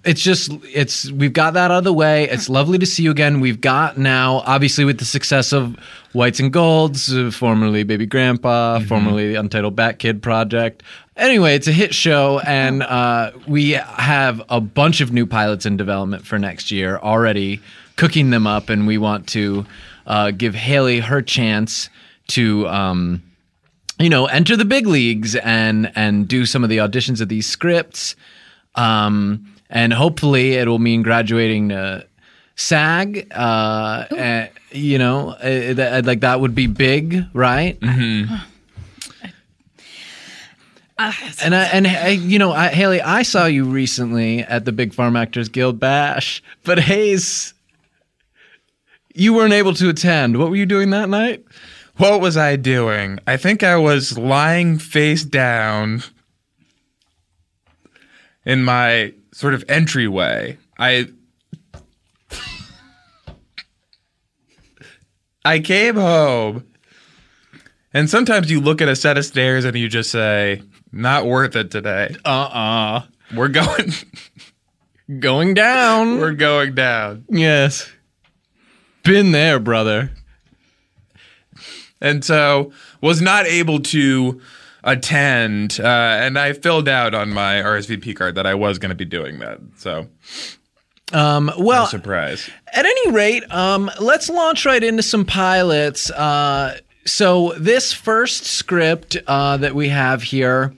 [0.05, 2.29] it's just it's we've got that out of the way.
[2.29, 3.41] It's lovely to see you again.
[3.41, 5.77] We've got now obviously with the success of
[6.13, 10.83] whites and golds uh, formerly baby grandpa formerly the untitled bat kid project.
[11.17, 15.77] Anyway it's a hit show and uh, we have a bunch of new pilots in
[15.77, 17.61] development for next year already
[17.97, 19.67] cooking them up and we want to
[20.09, 21.89] uh, give haley her chance
[22.29, 23.23] to um,
[24.01, 27.47] you know enter the big leagues and and do some of the auditions of these
[27.47, 28.17] scripts
[28.75, 32.07] um, and hopefully it'll mean graduating to
[32.59, 33.29] SAG.
[33.31, 37.79] Uh, and, you know, uh, that, like that would be big, right?
[41.45, 44.93] And I, and I, you know, I, Haley, I saw you recently at the Big
[44.93, 47.55] Farm Actors Guild Bash, but Hayes,
[49.19, 50.39] you weren't able to attend.
[50.39, 51.45] What were you doing that night?
[51.97, 53.19] What was I doing?
[53.27, 56.03] I think I was lying face down
[58.47, 60.57] in my sort of entryway.
[60.79, 61.09] I
[65.45, 66.65] I came home.
[67.95, 71.57] And sometimes you look at a set of stairs and you just say, not worth
[71.57, 72.15] it today.
[72.25, 73.03] Uh-uh.
[73.35, 73.93] We're going
[75.21, 76.19] Going down.
[76.19, 77.25] we're going down.
[77.31, 77.91] yes.
[79.03, 80.11] Been there, brother.
[82.01, 84.41] and so was not able to
[84.85, 85.81] attend.
[85.83, 89.05] Uh, and I filled out on my RSVP card that I was going to be
[89.05, 89.59] doing that.
[89.77, 90.09] So
[91.13, 92.49] Um, well, no surprise.
[92.75, 96.11] At any rate, um, let's launch right into some pilots.
[96.11, 100.75] Uh, so this first script uh, that we have here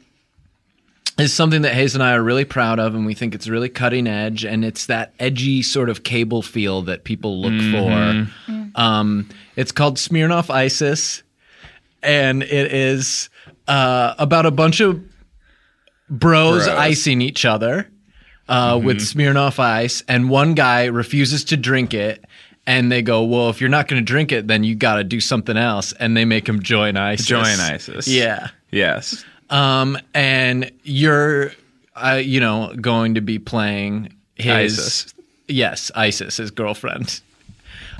[1.20, 3.68] is something that Hayes and I are really proud of, and we think it's really
[3.68, 8.26] cutting edge, and it's that edgy sort of cable feel that people look for.
[8.74, 11.22] Um, it's called Smirnoff Isis.
[12.02, 13.28] and it is
[13.68, 15.00] uh, about a bunch of
[16.09, 16.68] bros, Bros.
[16.68, 17.90] icing each other
[18.48, 22.24] uh, with Smirnoff Ice, and one guy refuses to drink it.
[22.66, 25.04] And they go, well, if you're not going to drink it, then you got to
[25.04, 25.92] do something else.
[25.94, 27.26] And they make him join ISIS.
[27.26, 28.06] Join ISIS.
[28.06, 28.48] Yeah.
[28.70, 29.24] Yes.
[29.50, 31.52] Um, and you're,
[31.96, 35.14] uh, you know, going to be playing his ISIS.
[35.48, 37.20] yes, ISIS, his girlfriend.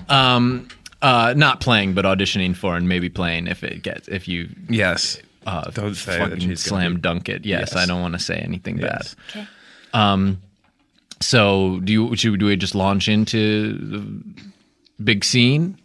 [0.08, 0.68] Um,
[1.02, 5.18] uh, not playing, but auditioning for, and maybe playing if it gets if you Yes.
[5.46, 7.44] uh, Don't say that she's gonna slam be- dunk it.
[7.44, 7.76] Yes, Yes.
[7.76, 9.16] I don't want to say anything Yes.
[9.30, 9.46] Okay.
[9.92, 10.36] bad.
[11.22, 14.06] So do you should do we just launch into the
[15.02, 15.76] big scene?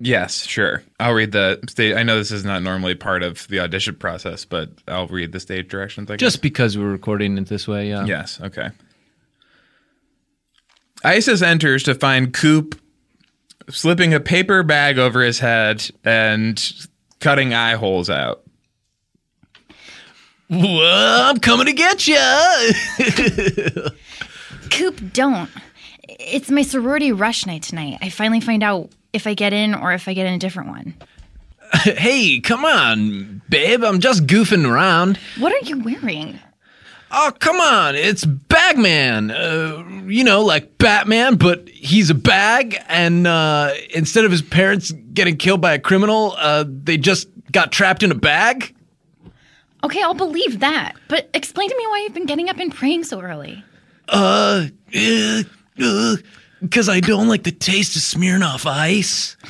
[0.00, 0.84] Yes, sure.
[1.00, 1.96] I'll read the stage.
[1.96, 5.40] I know this is not normally part of the audition process, but I'll read the
[5.40, 6.08] stage directions.
[6.10, 6.20] I guess.
[6.20, 8.04] Just because we're recording it this way, yeah.
[8.04, 8.70] Yes, okay.
[11.04, 12.80] Isis enters to find Coop
[13.70, 16.62] slipping a paper bag over his head and
[17.20, 18.42] cutting eye holes out.
[20.50, 22.16] Well, I'm coming to get you.
[24.70, 25.50] Coop, don't.
[26.08, 27.98] It's my sorority rush night tonight.
[28.00, 30.68] I finally find out if I get in or if I get in a different
[30.68, 30.94] one.
[31.82, 33.82] hey, come on, babe.
[33.82, 35.18] I'm just goofing around.
[35.38, 36.38] What are you wearing?
[37.10, 37.96] Oh, come on.
[37.96, 39.30] It's Bagman.
[39.30, 42.78] Uh, you know, like Batman, but he's a bag.
[42.88, 47.72] And uh, instead of his parents getting killed by a criminal, uh, they just got
[47.72, 48.74] trapped in a bag.
[49.82, 50.94] Okay, I'll believe that.
[51.08, 53.64] But explain to me why you've been getting up and praying so early.
[54.08, 54.66] Uh,
[56.60, 59.36] because I don't like the taste of Smirnoff ice.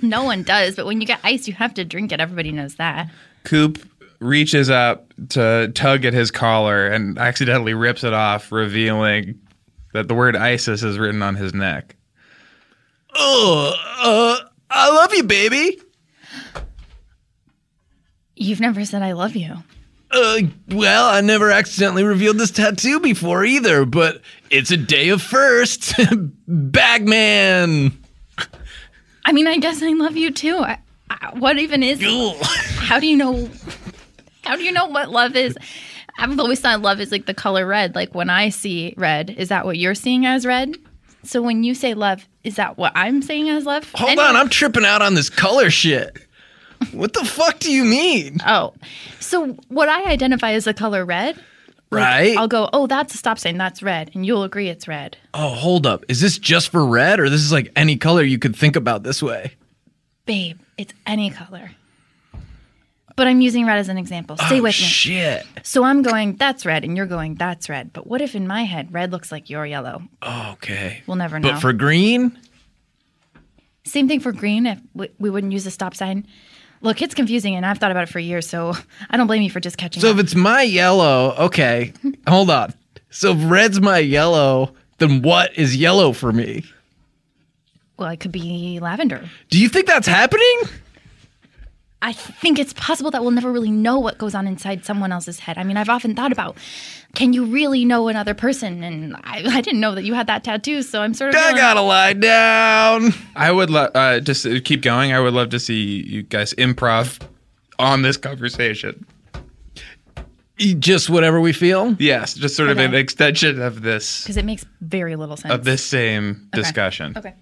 [0.00, 2.18] No one does, but when you get ice, you have to drink it.
[2.18, 3.10] Everybody knows that.
[3.44, 3.78] Coop
[4.20, 9.38] reaches up to tug at his collar and accidentally rips it off, revealing
[9.92, 11.94] that the word ISIS is written on his neck.
[13.14, 15.78] Oh, uh, I love you, baby.
[18.34, 19.56] You've never said I love you.
[20.10, 25.22] Uh, well, I never accidentally revealed this tattoo before either, but it's a day of
[25.22, 25.94] first.
[26.48, 28.02] Bagman.
[29.24, 30.56] I mean, I guess I love you too.
[30.58, 30.78] I,
[31.10, 32.00] I, what even is?
[32.78, 33.48] How do you know?
[34.44, 35.56] How do you know what love is?
[36.18, 37.94] I've always thought love is like the color red.
[37.94, 40.74] Like when I see red, is that what you're seeing as red?
[41.24, 43.90] So when you say love, is that what I'm saying as love?
[43.94, 46.16] Hold Anyway- on, I'm tripping out on this color shit.
[46.92, 48.38] What the fuck do you mean?
[48.46, 48.74] Oh,
[49.18, 51.42] so what I identify as the color red,
[51.90, 52.36] like, Right?
[52.36, 53.58] I'll go, oh, that's a stop sign.
[53.58, 55.16] That's red, and you'll agree it's red.
[55.34, 56.04] Oh, hold up.
[56.08, 59.02] Is this just for red, or this is like any color you could think about
[59.02, 59.52] this way?
[60.24, 61.70] Babe, it's any color.
[63.14, 64.36] But I'm using red as an example.
[64.36, 64.84] Stay oh, with me.
[64.84, 65.46] shit.
[65.62, 67.92] So I'm going, that's red, and you're going, that's red.
[67.92, 70.02] But what if in my head, red looks like you're yellow?
[70.22, 71.02] Okay.
[71.06, 71.52] We'll never know.
[71.52, 72.36] But for green,
[73.84, 74.66] Same thing for green.
[74.66, 76.26] If we, we wouldn't use a stop sign.
[76.82, 78.74] Look, it's confusing, and I've thought about it for years, so
[79.10, 80.16] I don't blame you for just catching so up.
[80.16, 81.92] if it's my yellow, okay.
[82.28, 82.74] hold on.
[83.10, 86.64] So if red's my yellow, then what is yellow for me?
[87.98, 89.26] well, it could be lavender.
[89.48, 90.60] Do you think that's happening?
[92.06, 95.40] I think it's possible that we'll never really know what goes on inside someone else's
[95.40, 95.58] head.
[95.58, 96.56] I mean, I've often thought about,
[97.16, 98.84] can you really know another person?
[98.84, 101.34] And I, I didn't know that you had that tattoo, so I'm sort of.
[101.34, 103.12] I feeling- gotta lie down.
[103.34, 105.12] I would love uh, just keep going.
[105.12, 107.18] I would love to see you guys improv
[107.80, 109.04] on this conversation.
[110.78, 111.94] Just whatever we feel.
[111.98, 115.52] Yes, just sort of an extension of this because it makes very little sense.
[115.52, 116.62] of this same Okay.
[116.62, 117.14] discussion.
[117.16, 117.34] Okay.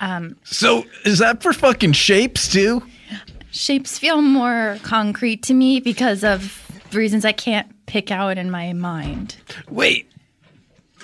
[0.00, 2.82] Um, so is that for fucking shapes too?
[3.52, 6.62] Shapes feel more concrete to me because of
[6.94, 9.36] reasons I can't pick out in my mind.
[9.68, 10.10] Wait,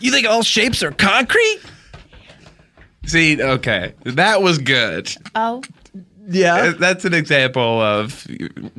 [0.00, 1.60] you think all shapes are concrete?
[3.04, 5.14] See, okay, that was good.
[5.34, 5.62] Oh,
[6.28, 8.26] Yeah, That's an example of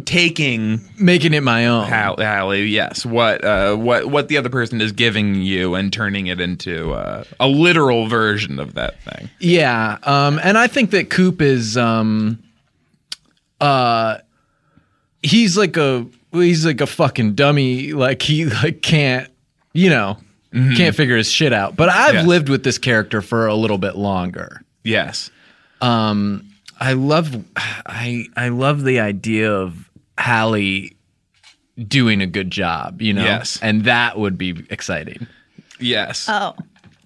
[0.04, 1.88] taking making it my own.
[1.88, 6.42] Hallie, yes, what uh, what what the other person is giving you and turning it
[6.42, 9.30] into uh, a literal version of that thing.
[9.40, 12.44] Yeah, um, and I think that Coop is, um,
[13.62, 14.18] uh,
[15.24, 17.94] he's like a he's like a fucking dummy.
[17.94, 19.30] Like he like can't,
[19.74, 20.18] you know,
[20.52, 21.76] can't figure his shit out.
[21.76, 22.28] But I've Yes.
[22.28, 24.62] lived with this character for a little bit longer.
[24.84, 25.30] Yes,
[25.82, 26.47] Um,
[26.80, 27.44] I love
[27.86, 30.96] I I love the idea of Hallie
[31.88, 33.02] doing a good job.
[33.02, 33.60] You know, Yes.
[33.62, 35.28] and that would be exciting.
[35.80, 36.28] yes.
[36.30, 36.56] oh.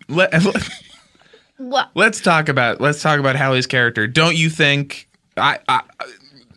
[0.07, 0.33] Let,
[1.57, 1.91] What?
[1.93, 4.07] let's talk about let's talk about Hallie's character.
[4.07, 5.07] Don't you think?
[5.37, 5.81] I, I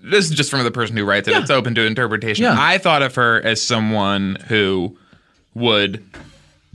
[0.02, 1.36] this is just from the person who writes it.
[1.36, 2.44] It's open to interpretation.
[2.44, 2.56] Yeah.
[2.58, 4.96] I thought of her as someone who
[5.54, 6.02] would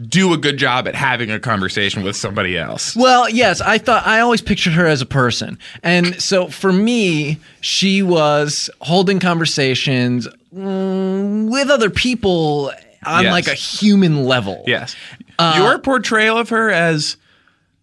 [0.07, 2.95] do a good job at having a conversation with somebody else.
[2.95, 5.57] Well, yes, I thought I always pictured her as a person.
[5.83, 12.71] And so for me, she was holding conversations mm, with other people
[13.05, 13.31] on Yes.
[13.31, 14.63] like a human level.
[14.67, 14.95] Yes.
[15.39, 17.15] Your portrayal of her as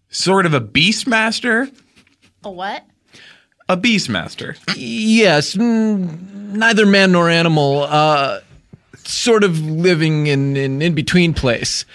[0.09, 1.71] sort of a beastmaster,
[2.43, 2.85] A what?
[3.67, 4.55] a beastmaster.
[4.75, 8.39] Yes, mm, neither man nor animal, uh,
[9.03, 11.85] sort of living in in in between place.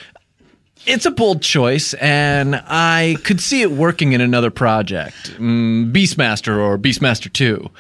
[0.84, 6.58] It's a bold choice, and I could see it working in another project, mm, Beastmaster
[6.58, 7.70] or Beastmaster Two.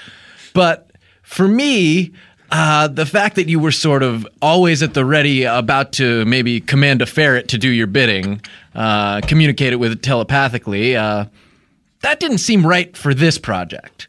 [0.54, 0.92] But
[1.22, 2.12] for me,
[2.52, 6.60] uh, the fact that you were sort of always at the ready, about to maybe
[6.60, 8.40] command a ferret to do your bidding,
[8.74, 11.24] uh, communicate it with it telepathically, uh,
[12.02, 14.06] that didn't seem right for this project.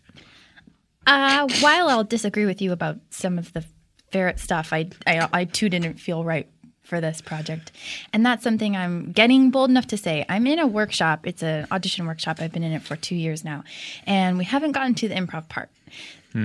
[1.07, 3.63] Uh, while I'll disagree with you about some of the
[4.11, 6.47] ferret stuff, I, I, I too didn't feel right
[6.83, 7.71] for this project.
[8.11, 10.25] And that's something I'm getting bold enough to say.
[10.29, 11.25] I'm in a workshop.
[11.25, 12.39] It's an audition workshop.
[12.39, 13.63] I've been in it for two years now.
[14.05, 15.69] And we haven't gotten to the improv part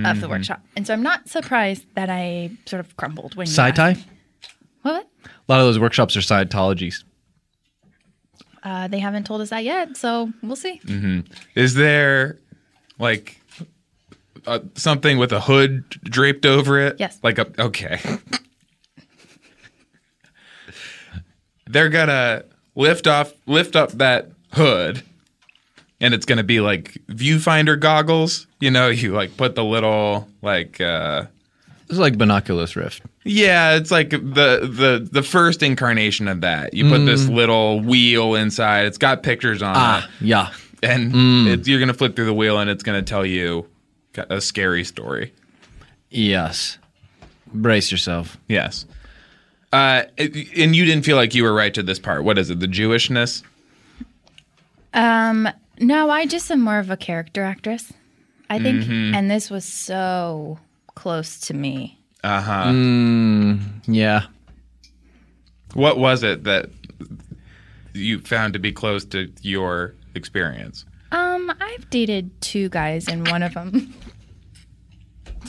[0.05, 0.61] of the workshop.
[0.75, 3.97] And so I'm not surprised that I sort of crumbled when you Sci-tie?
[4.83, 5.07] What?
[5.25, 7.03] A lot of those workshops are Scientologies.
[8.63, 10.81] Uh, they haven't told us that yet, so we'll see.
[11.55, 12.37] Is there
[12.99, 13.41] like
[14.45, 16.97] uh, something with a hood draped over it?
[16.99, 17.19] Yes.
[17.23, 17.99] Like a okay.
[21.69, 22.43] They're gonna
[22.75, 25.03] lift off, lift up that hood,
[26.01, 28.47] and it's gonna be like viewfinder goggles.
[28.59, 30.81] You know, you like put the little like.
[30.81, 31.25] uh
[31.87, 33.03] It's like binoculars Rift.
[33.23, 36.73] Yeah, it's like the the the first incarnation of that.
[36.73, 38.85] You put this little wheel inside.
[38.87, 39.79] It's got pictures on it.
[39.79, 40.49] Ah, yeah.
[40.81, 43.67] and it, you're gonna flip through the wheel and it's gonna tell you
[44.15, 45.31] a scary story.
[46.09, 46.77] Yes.
[47.53, 48.37] Brace yourself.
[48.47, 48.85] Yes.
[49.71, 52.23] Uh, and you didn't feel like you were right to this part.
[52.23, 52.59] What is it?
[52.59, 53.43] The Jewishness?
[54.93, 55.47] Um,
[55.79, 57.93] no, I just am more of a character actress.
[58.49, 60.57] I think, and this was so
[60.95, 61.99] close to me.
[62.23, 62.73] Uh huh.
[63.87, 64.23] Yeah.
[65.75, 66.71] What was it that
[67.93, 70.83] you found to be close to your experience?
[71.11, 73.93] Um, I've dated two guys, and one of them,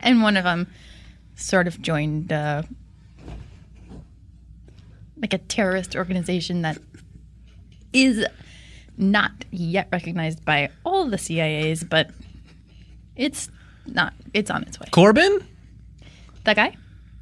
[0.00, 0.66] and one of them,
[1.36, 2.62] sort of joined uh,
[5.16, 6.78] like a terrorist organization that
[7.92, 8.24] is
[8.98, 12.10] not yet recognized by all the CIA's, but
[13.14, 13.50] it's
[13.86, 14.12] not.
[14.34, 14.88] It's on its way.
[14.90, 15.38] Corbin?
[16.44, 16.76] That guy?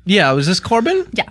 [0.05, 1.07] Yeah, was this Corbin?
[1.13, 1.29] Yeah,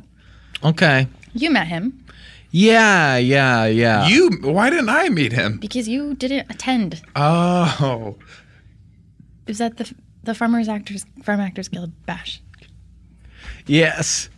[0.63, 1.07] Okay.
[1.33, 2.03] you met him
[2.51, 4.07] Yeah, yeah, yeah.
[4.07, 4.29] You?
[4.41, 5.57] Why didn't I meet him?
[5.59, 7.01] because you didn't attend.
[7.15, 8.17] Oh,
[9.45, 12.41] It was at the the Farmers Actors Farm Actors Guild bash.
[13.65, 14.29] Yes.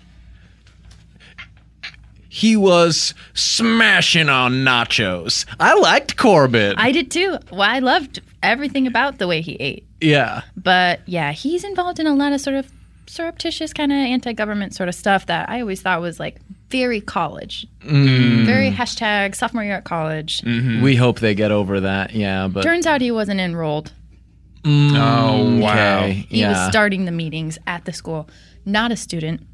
[2.30, 5.46] He was smashing on nachos.
[5.60, 6.76] I liked Corbin.
[6.78, 7.38] I did too.
[7.50, 9.86] Well, I loved everything about the way he ate.
[10.02, 10.42] yeah.
[10.58, 12.72] But yeah, he's involved in a lot of sort of
[13.08, 16.38] surreptitious kind of anti-government sort of stuff that I always thought was like
[16.70, 18.46] very college, mm-hmm.
[18.46, 20.42] very hashtag sophomore year at college.
[20.42, 20.82] Mm-hmm.
[20.82, 22.12] We hope they get over that.
[22.14, 23.94] Yeah, but Turns out he wasn't enrolled.
[24.64, 26.00] Mm, oh, wow.
[26.00, 26.26] okay.
[26.28, 26.50] He yeah.
[26.50, 28.28] was starting the meetings at the school,
[28.66, 29.46] not a student.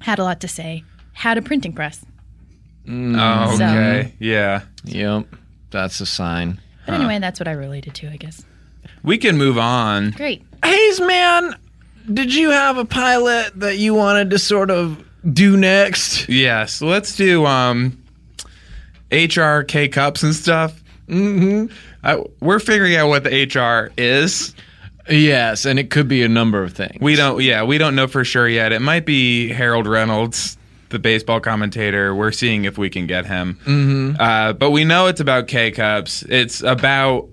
[0.00, 0.84] Had a lot to say.
[1.12, 2.04] Had a printing press.
[2.88, 4.12] Oh, So- okay.
[4.18, 4.62] Yeah.
[4.84, 5.26] Yep.
[5.70, 6.60] That's a sign.
[6.86, 8.44] But anyway, that's what I related to, I guess.
[9.02, 10.10] We can move on.
[10.12, 10.42] Great.
[10.64, 11.54] Hayes, man,
[12.12, 15.02] did you have a pilot that you wanted to sort of
[15.32, 16.28] do next?
[16.28, 16.82] Yes.
[16.82, 18.02] Let's do um,
[19.10, 20.82] HR K cups and stuff.
[21.08, 21.72] Mm-hmm.
[22.02, 24.54] I, we're figuring out what the HR is.
[25.08, 26.98] Yes, and it could be a number of things.
[27.00, 27.42] We don't.
[27.42, 28.72] Yeah, we don't know for sure yet.
[28.72, 30.56] It might be Harold Reynolds,
[30.88, 32.14] the baseball commentator.
[32.14, 33.58] We're seeing if we can get him.
[33.64, 34.20] Mm-hmm.
[34.20, 36.22] Uh, but we know it's about K cups.
[36.28, 37.28] It's about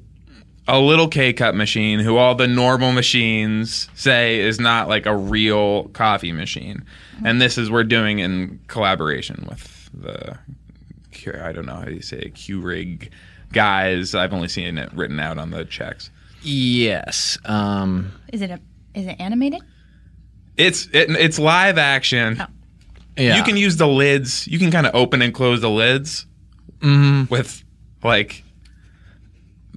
[0.68, 5.16] a little K cup machine who all the normal machines say is not like a
[5.16, 6.84] real coffee machine.
[7.24, 10.38] And this is we're doing in collaboration with the
[11.28, 13.10] I don't know how you say it, Keurig
[13.54, 14.16] guys.
[14.16, 16.10] I've only seen it written out on the checks.
[16.42, 17.38] Yes.
[17.46, 18.60] Um, Is it a
[18.94, 19.62] is it animated?
[20.58, 22.38] It's it, it's live action.
[22.42, 22.46] Oh.
[23.18, 23.38] yeah.
[23.38, 24.48] You can use the lids.
[24.48, 26.26] You can kind of open and close the lids
[26.82, 27.32] Mm-hmm.
[27.32, 27.64] with
[28.04, 28.44] like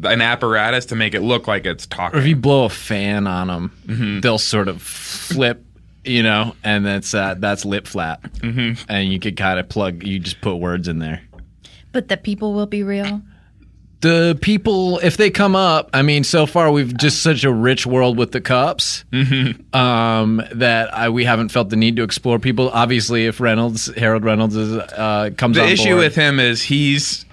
[0.03, 2.19] an apparatus to make it look like it's talking.
[2.19, 5.63] or if you blow a fan on them, they'll sort of flip,
[6.03, 8.83] you know, and that's uh, that's lip flap, mm-hmm.
[8.89, 10.03] and you could kind of plug.
[10.03, 11.21] You just put words in there.
[11.93, 13.21] But the people will be real.
[14.05, 17.87] The people if they come up i mean so far we've just such a rich
[17.87, 19.03] world with the cups
[19.73, 24.23] um, that I, we haven't felt the need to explore people obviously if reynolds harold
[24.25, 27.25] reynolds is, uh, comes The on issue board- with him is he's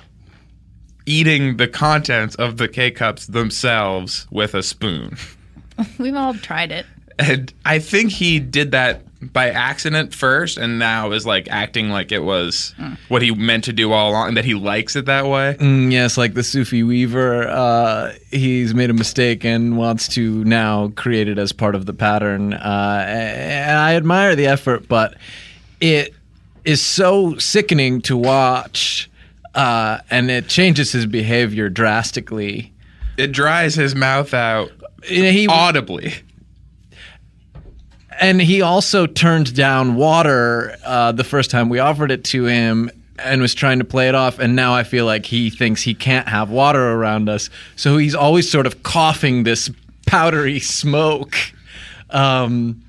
[1.05, 5.17] eating the contents of the K cups themselves with a spoon.
[5.99, 6.85] We've all tried it.
[7.19, 12.11] And I think he did that by accident first and now is like acting like
[12.11, 12.73] it was
[13.07, 15.55] what he meant to do all along that he likes it that way.
[15.59, 20.87] Mm, yes like the sufi weaver uh, he's made a mistake and wants to now
[20.95, 25.15] create it as part of the pattern uh, and i admire the effort but
[25.79, 26.13] it
[26.65, 29.09] is so sickening to watch
[29.53, 32.71] uh, and it changes his behavior drastically
[33.17, 34.71] It dries his mouth out
[35.03, 36.13] he audibly.
[38.21, 42.91] And he also turned down water uh, the first time we offered it to him
[43.17, 44.37] and was trying to play it off.
[44.39, 47.49] And now i feel like he thinks he can't have water around us.
[47.75, 49.71] So he's always sort of coughing this
[50.05, 51.35] powdery smoke.
[52.11, 52.83] Um,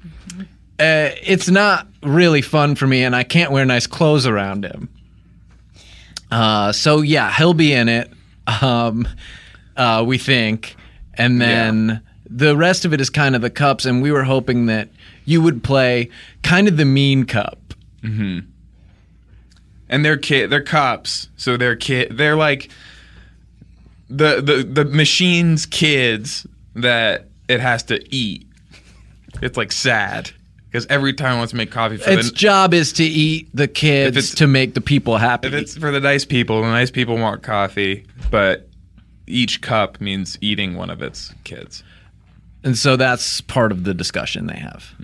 [0.79, 4.89] uh, it's not really fun for me and i can't wear nice clothes around him.
[6.31, 8.11] Uh, so yeah he'll be in it
[8.61, 9.09] um,
[9.77, 10.77] uh, we think.
[11.15, 14.67] And then the rest of it is kind of the cups and we were hoping
[14.67, 14.89] that
[15.25, 16.09] you would play
[16.43, 17.59] kind of the mean cup.
[18.03, 18.49] Mm-hmm.
[19.89, 22.71] And they're kid they're cops so they're kid they're like
[24.09, 28.47] the the the machine's kids that it has to eat.
[29.43, 30.31] It's like sad
[30.67, 33.49] because every time it wants to make coffee for its the job is to eat
[33.53, 35.49] the kids it's- to make the people happy.
[35.49, 38.69] If it's for the nice people the nice people want coffee but
[39.27, 41.83] each cup means eating one of its kids
[42.65, 44.95] and so that's part of the discussion they have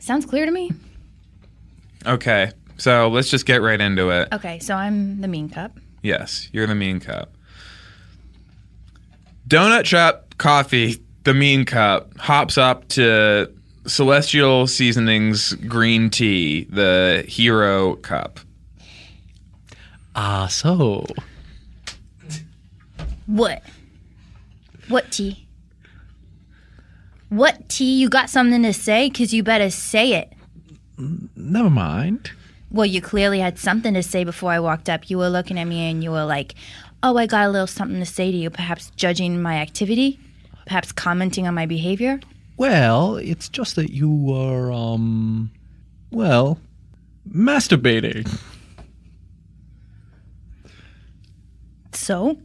[0.00, 0.70] Sounds clear to me.
[2.06, 5.76] okay so let's just get right into it Okay, so I'm the mean cup.
[6.02, 7.34] Yes, you're the mean cup.
[9.48, 13.50] Donut Shop Coffee, the mean cup, hops up to
[13.88, 18.38] Celestial Seasonings Green Tea, the hero cup.
[20.14, 21.04] ah so
[23.26, 23.62] What?
[24.88, 25.46] What tea?
[27.28, 27.98] What tea?
[27.98, 29.08] You got something to say?
[29.08, 30.32] Because you better say it.
[31.36, 32.30] never mind
[32.70, 35.10] Well, you clearly had something to say before I walked up.
[35.10, 36.54] You were looking at me and you were like,
[37.02, 40.18] oh, I got a little something to say to you, perhaps judging my activity,
[40.66, 42.20] perhaps commenting on my behavior.
[42.56, 45.48] well it's just that you were um
[46.10, 46.58] well
[47.30, 48.26] masturbating
[51.92, 52.36] So?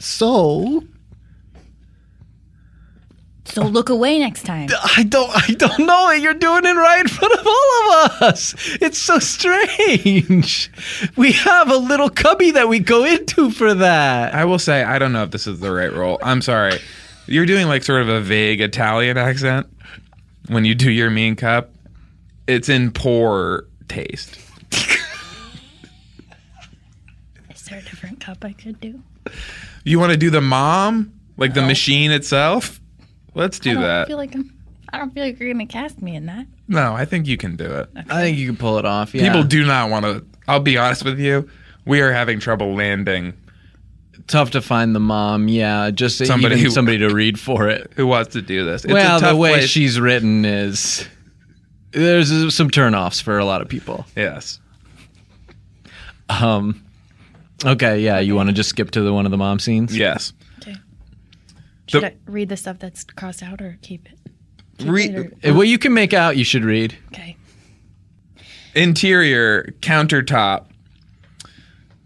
[0.00, 0.82] So
[3.44, 4.68] So look away next time.
[4.96, 6.22] I don't I don't know it.
[6.22, 8.54] You're doing it right in front of all of us.
[8.80, 10.70] It's so strange.
[11.16, 14.34] We have a little cubby that we go into for that.
[14.34, 16.18] I will say, I don't know if this is the right role.
[16.22, 16.80] I'm sorry.
[17.26, 19.66] You're doing like sort of a vague Italian accent
[20.48, 21.70] when you do your mean cup.
[22.46, 24.38] It's in poor taste.
[27.54, 29.02] Is there a different cup I could do?
[29.84, 31.12] You want to do the mom?
[31.36, 32.80] Like the machine itself?
[33.34, 34.06] Let's do I do don't that.
[34.08, 34.56] feel like I'm.
[34.92, 36.46] I don't feel like you're gonna cast me in that.
[36.68, 37.88] No, I think you can do it.
[38.10, 39.14] I think you can pull it off.
[39.14, 39.22] Yeah.
[39.28, 40.24] People do not want to.
[40.48, 41.48] I'll be honest with you.
[41.86, 43.32] We are having trouble landing.
[44.26, 45.48] tough to find the mom.
[45.48, 47.92] Yeah, just Somebody even who- somebody to read for it.
[47.96, 48.84] Who wants to do this?
[48.84, 49.70] It's well, a tough the way place.
[49.70, 51.06] she's written is
[51.92, 54.04] there's some turnoffs for a lot of people.
[54.16, 54.60] Yes.
[56.28, 56.84] Um.
[57.64, 59.96] Okay, yeah, you want to just skip to the one of the mom scenes?
[59.96, 60.32] Yes.
[60.62, 60.76] Okay.
[61.88, 64.18] Should The- I read the stuff that's crossed out or keep it?
[64.78, 66.96] Keep Re- it or- Uh, What you can make out, you should read.
[67.08, 67.36] okay.
[68.74, 70.66] Interior countertop.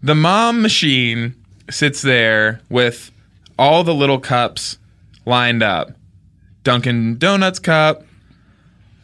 [0.01, 1.35] The mom machine
[1.69, 3.11] sits there with
[3.57, 4.77] all the little cups
[5.25, 5.91] lined up.
[6.63, 8.03] Dunkin' Donuts cup,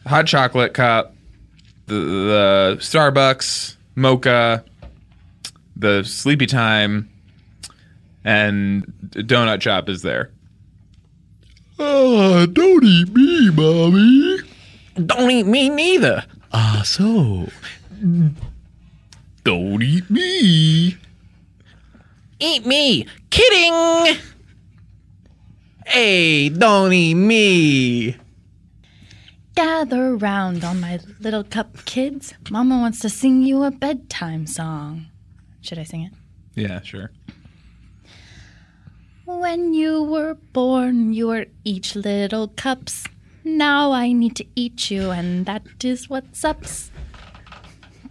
[0.06, 1.14] hot chocolate cup,
[1.86, 4.64] the, the Starbucks mocha,
[5.76, 7.08] the Sleepy Time,
[8.24, 10.30] and Donut Shop is there.
[11.78, 14.38] Oh, don't eat me, mommy.
[15.06, 16.24] Don't eat me neither.
[16.52, 17.48] Ah, so.
[19.44, 20.96] Don't eat me.
[22.38, 23.06] Eat me.
[23.30, 24.16] Kidding.
[25.86, 28.16] Hey, don't eat me.
[29.54, 32.34] Gather round, all my little cup kids.
[32.50, 35.06] Mama wants to sing you a bedtime song.
[35.62, 36.12] Should I sing it?
[36.54, 37.10] Yeah, sure.
[39.24, 43.04] When you were born, you were each little cups.
[43.44, 46.90] Now I need to eat you, and that is what's ups.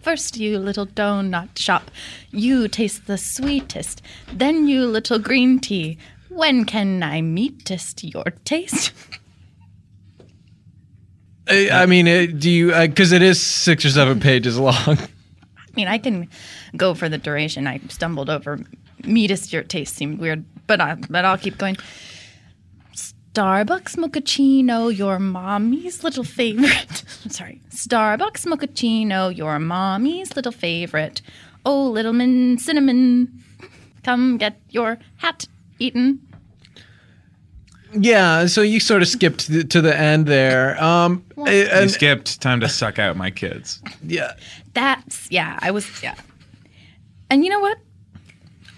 [0.02, 1.92] First, you little donut shop,
[2.32, 4.02] you taste the sweetest.
[4.34, 5.98] Then, you little green tea,
[6.30, 8.94] when can I meetest your taste?
[11.48, 12.74] I, I mean, it, do you?
[12.74, 14.98] Uh, because it is six or seven pages long.
[15.72, 16.28] I mean, I can
[16.76, 17.66] go for the duration.
[17.66, 18.60] I stumbled over
[19.06, 21.78] meetest your taste seemed weird, but I but I'll keep going.
[22.94, 27.04] Starbucks mochaccino, your mommy's little favorite.
[27.30, 31.22] Sorry, Starbucks mochaccino, your mommy's little favorite.
[31.66, 33.42] Oh, little min cinnamon,
[34.04, 35.48] come get your hat
[35.80, 36.20] eaten.
[37.94, 40.82] Yeah, so you sort of skipped to the, to the end there.
[40.82, 43.82] Um, You and, skipped time to suck out my kids.
[44.06, 44.34] yeah,
[44.74, 45.60] That's yeah.
[45.62, 46.16] I was yeah.
[47.30, 47.78] And you know what?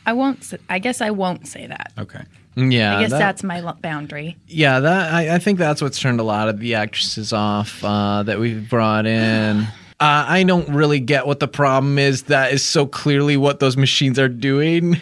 [0.05, 0.53] I won't.
[0.69, 1.93] I guess I won't say that.
[1.97, 2.23] Okay.
[2.55, 2.97] yeah.
[2.97, 4.35] I guess that- that's my boundary.
[4.47, 8.23] Yeah, that I, I think that's what's turned a lot of the actresses off uh,
[8.23, 9.61] that we've brought in.
[9.99, 12.23] Uh, I don't really get what the problem is.
[12.23, 14.99] That is so clearly what those machines are doing.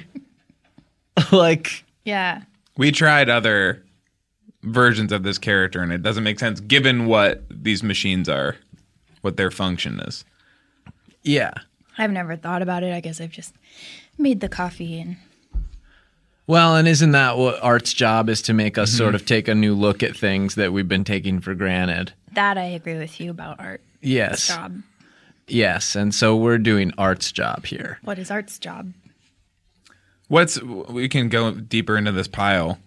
[1.31, 2.41] like, Yeah.
[2.77, 3.83] We tried other
[4.63, 8.55] versions of this character, and it doesn't make sense given what these machines are,
[9.21, 10.25] what their function is.
[11.23, 11.53] yeah.
[11.97, 12.93] I've never thought about it.
[12.93, 13.53] I guess I've just
[14.17, 15.17] made the coffee and
[16.47, 18.97] Well, and isn't that what art's job is to make us mm-hmm.
[18.97, 22.13] sort of take a new look at things that we've been taking for granted?
[22.33, 24.47] that I agree with you about art Yes.
[24.47, 24.81] job.
[25.47, 25.95] Yes.
[25.97, 27.99] And so we're doing art's job here.
[28.03, 28.93] What is art's job?
[30.29, 32.79] What's we can go deeper into this pile.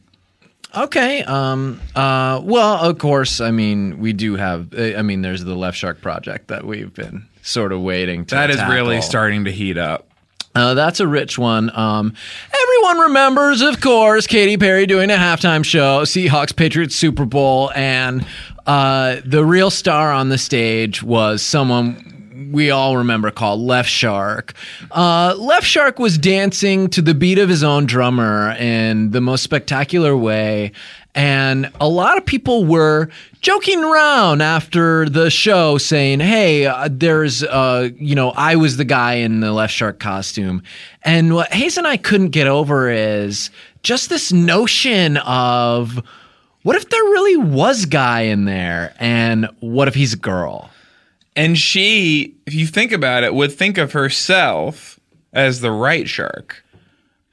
[0.77, 1.23] Okay.
[1.23, 1.81] Um.
[1.95, 2.41] Uh.
[2.43, 3.41] Well, of course.
[3.41, 4.75] I mean, we do have.
[4.79, 8.35] I mean, there's the Left Shark project that we've been sort of waiting to.
[8.35, 10.09] That is really starting to heat up.
[10.55, 11.69] Uh, that's a rich one.
[11.77, 12.15] Um,
[12.63, 18.25] everyone remembers, of course, Katy Perry doing a halftime show, Seahawks Patriots Super Bowl, and
[18.65, 24.55] uh, the real star on the stage was someone we all remember called Left Shark.
[24.91, 29.43] Uh, Left Shark was dancing to the beat of his own drummer in the most
[29.43, 30.73] spectacular way.
[31.15, 33.09] And a lot of people were
[33.41, 38.85] joking around after the show saying, Hey, uh, there's, uh, you know, I was the
[38.85, 40.63] guy in the Left Shark costume.
[41.03, 43.51] And what Hayes and I couldn't get over is
[43.85, 46.03] just this notion of
[46.63, 48.97] what if there really was guy in there?
[48.99, 50.71] And what if he's a girl?
[51.37, 55.01] And she, if you think about it, would think of herself
[55.33, 56.65] as the right shark.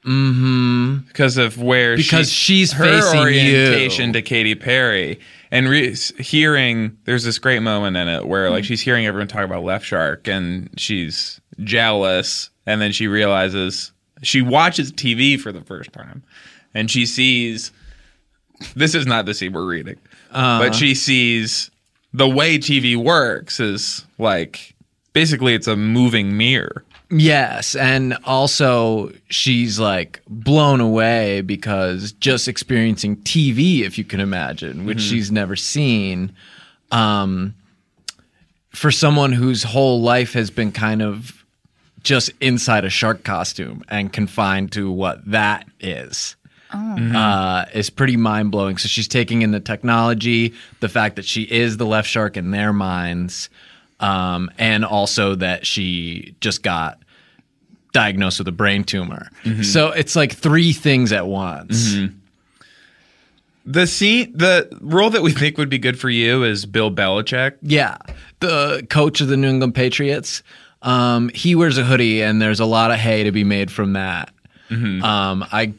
[0.04, 1.06] Mm-hmm.
[1.06, 3.22] Because of where Because she, she's her facing you.
[3.22, 5.20] orientation to Katy Perry,
[5.52, 8.54] and re- hearing there's this great moment in it where Mm-hmm.
[8.54, 13.92] like she's hearing everyone talk about Left Shark, and she's jealous, and then she realizes
[14.22, 16.24] she watches TV for the first time,
[16.74, 17.70] and she sees
[18.74, 19.98] this is not the scene we're reading,
[20.32, 20.58] Uh-huh.
[20.64, 21.70] but she sees
[22.12, 24.74] the way TV works is like
[25.12, 26.84] basically it's a moving mirror.
[27.10, 34.86] Yes, and also she's like blown away because just experiencing TV, if you can imagine,
[34.86, 36.32] which she's never seen,
[36.90, 37.54] um,
[38.70, 41.44] for someone whose whole life has been kind of
[42.02, 46.36] just inside a shark costume and confined to what that is.
[46.72, 48.78] Uh, is pretty mind blowing.
[48.78, 52.50] So she's taking in the technology, the fact that she is the left shark in
[52.50, 53.50] their minds,
[54.00, 56.98] um, and also that she just got
[57.92, 59.28] diagnosed with a brain tumor.
[59.62, 61.94] So it's like three things at once.
[63.64, 67.58] The scene, the role that we think would be good for you is Bill Belichick.
[67.62, 67.98] Yeah,
[68.40, 70.42] the coach of the New England Patriots.
[70.80, 73.92] Um, he wears a hoodie, and there's a lot of hay to be made from
[73.92, 74.30] that.
[75.04, 75.74] Um, I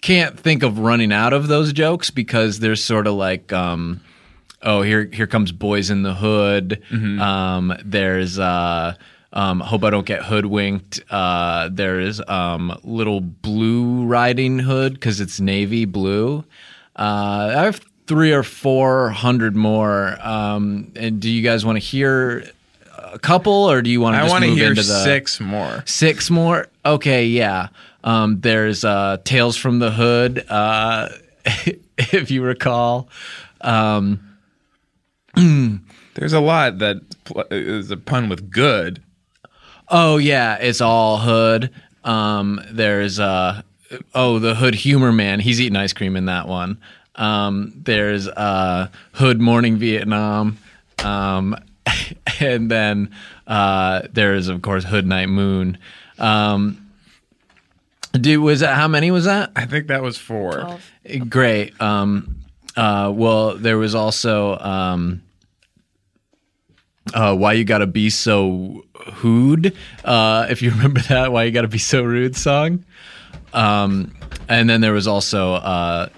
[0.00, 4.00] can't think of running out of those jokes because there's sort of like, um,
[4.62, 6.82] oh, here here comes Boys in the Hood.
[7.20, 8.94] Um, there's uh,
[9.32, 11.00] um, hope I don't get hoodwinked.
[11.10, 16.44] Uh, there is um, little Blue Riding Hood because it's navy blue.
[16.96, 20.18] Uh, I have three or four hundred more.
[20.20, 22.50] Um, and do you guys want to hear
[22.96, 24.18] a couple, or do you want to?
[24.18, 25.82] I want want to hear the six more.
[25.86, 26.66] Six more?
[26.84, 27.68] Okay, yeah.
[28.02, 31.08] Um, there's uh, Tales from the Hood, uh,
[31.98, 33.08] if you recall.
[33.60, 34.20] Um,
[36.14, 39.02] There's a lot that pl- is a pun with good.
[39.88, 41.70] oh, yeah, it's all Hood.
[42.04, 43.62] Um, there's, uh,
[44.14, 45.40] oh, the Hood Humor Man.
[45.40, 46.78] He's eating ice cream in that one.
[47.14, 50.58] Um, there's uh, Hood Morning Vietnam.
[51.04, 51.56] Um,
[52.40, 53.14] and then
[53.46, 55.78] uh, there's, of course, Hood Night Moon.
[56.18, 56.89] Um,
[58.12, 59.52] dude, was that how many was that?
[59.56, 60.52] I think that was four.
[60.52, 61.30] Twelve.
[61.30, 61.80] Great.
[61.80, 62.36] Um,
[62.76, 65.22] uh, well, there was also um,
[67.12, 71.68] uh, why you gotta be so Hood, uh, if you remember that, Why You Gotta
[71.68, 72.84] Be So Rude song.
[73.52, 74.14] Um,
[74.48, 76.08] and then there was also uh,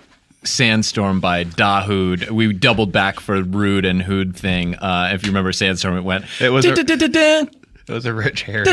[0.44, 2.30] Sandstorm by Dahood.
[2.30, 4.76] We doubled back for Rude and Hood thing.
[4.76, 6.24] Uh, if you remember Sandstorm, it went.
[6.40, 6.64] It was
[7.92, 8.64] a- "Da-da-da-da-da." It was a rich area.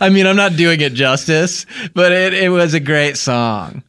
[0.00, 1.64] I mean, I'm not doing it justice,
[1.94, 3.82] but it, it was a great song.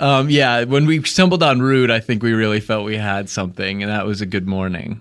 [0.00, 3.82] Um, yeah, when we stumbled on Rude, I think we really felt we had something,
[3.82, 5.00] and that was a good morning.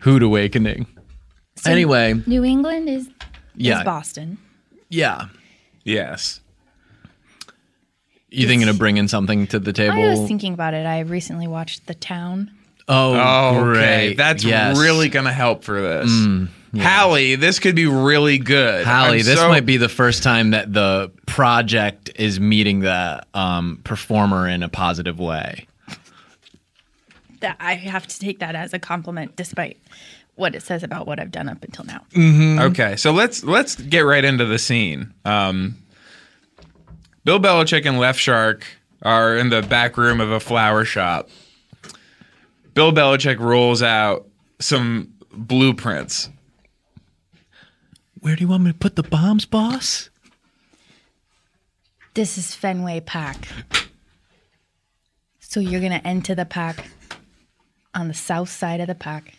[0.00, 0.86] Hoot Awakening.
[1.66, 3.08] anyway, New England is
[3.56, 4.38] yeah, is Boston.
[4.90, 5.26] yeah.
[5.84, 6.40] Yes.
[8.30, 9.94] You thinking of bringing something to the table?
[10.02, 10.84] I was thinking about it.
[10.84, 12.50] I recently watched The Town.
[12.88, 13.14] Oh,
[13.58, 13.78] Oh, great.
[13.78, 14.14] okay.
[14.14, 14.76] That's Yes.
[14.76, 16.10] Mm, really going to help for this.
[16.76, 18.86] Hallie, this could be really good.
[18.86, 23.22] Hallie, I'm this so- might be the first time that the project is meeting the
[23.34, 25.66] um, performer in a positive way.
[27.40, 29.78] That I have to take that as a compliment, despite
[30.34, 32.04] what it says about what I've done up until now.
[32.66, 35.14] Okay, so let's let's get right into the scene.
[35.24, 35.76] Um,
[37.24, 38.64] Bill Belichick and Left Shark
[39.02, 41.28] are in the back room of a flower shop.
[42.78, 44.28] Bill Belichick rolls out
[44.60, 46.30] some blueprints.
[48.20, 50.10] Where do you want me to put the bombs, boss?
[52.14, 53.48] This is Fenway Park.
[55.40, 56.84] So you're going to enter the park
[57.96, 59.32] on the south side of the park.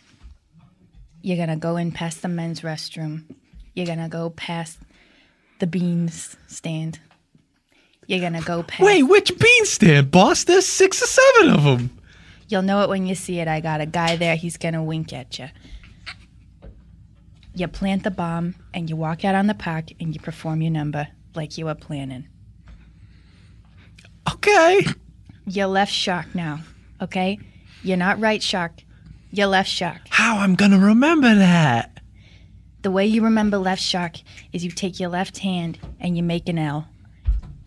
[1.22, 3.22] You're going to go in past the men's restroom.
[3.72, 4.78] You're going to go past
[5.60, 7.00] the beans stand.
[8.06, 8.82] You're going to go past.
[8.82, 10.44] Wait, which bean stand, boss?
[10.44, 11.99] There's six or seven of them.
[12.50, 13.46] You'll know it when you see it.
[13.46, 14.34] I got a guy there.
[14.34, 15.48] He's going to wink at you.
[17.54, 20.72] You plant the bomb and you walk out on the park and you perform your
[20.72, 22.26] number like you were planning.
[24.32, 24.84] Okay.
[25.46, 26.60] You're left shark now,
[27.00, 27.38] okay?
[27.82, 28.82] You're not right shark.
[29.30, 30.00] You're left shark.
[30.08, 32.00] How I'm gonna remember that?
[32.82, 34.16] The way you remember left shark
[34.52, 36.88] is you take your left hand and you make an L.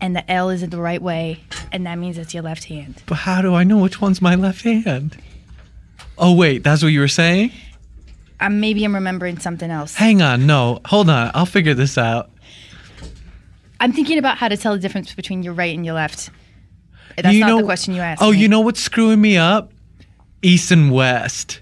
[0.04, 1.40] And the L is in the right way,
[1.72, 3.02] and that means it's your left hand.
[3.06, 5.16] But how do I know which one's my left hand?
[6.18, 7.52] Oh wait, that's what you were saying?
[8.38, 9.94] Uh, maybe I'm remembering something else.
[9.94, 11.30] Hang on, no, hold on.
[11.32, 12.30] I'll figure this out.
[13.80, 16.28] I'm thinking about how to tell the difference between your right and your left.
[17.16, 18.20] That's You not know- the question you asked.
[18.20, 18.36] Oh, me.
[18.40, 19.72] you know what's screwing me up?
[20.42, 21.60] East and West.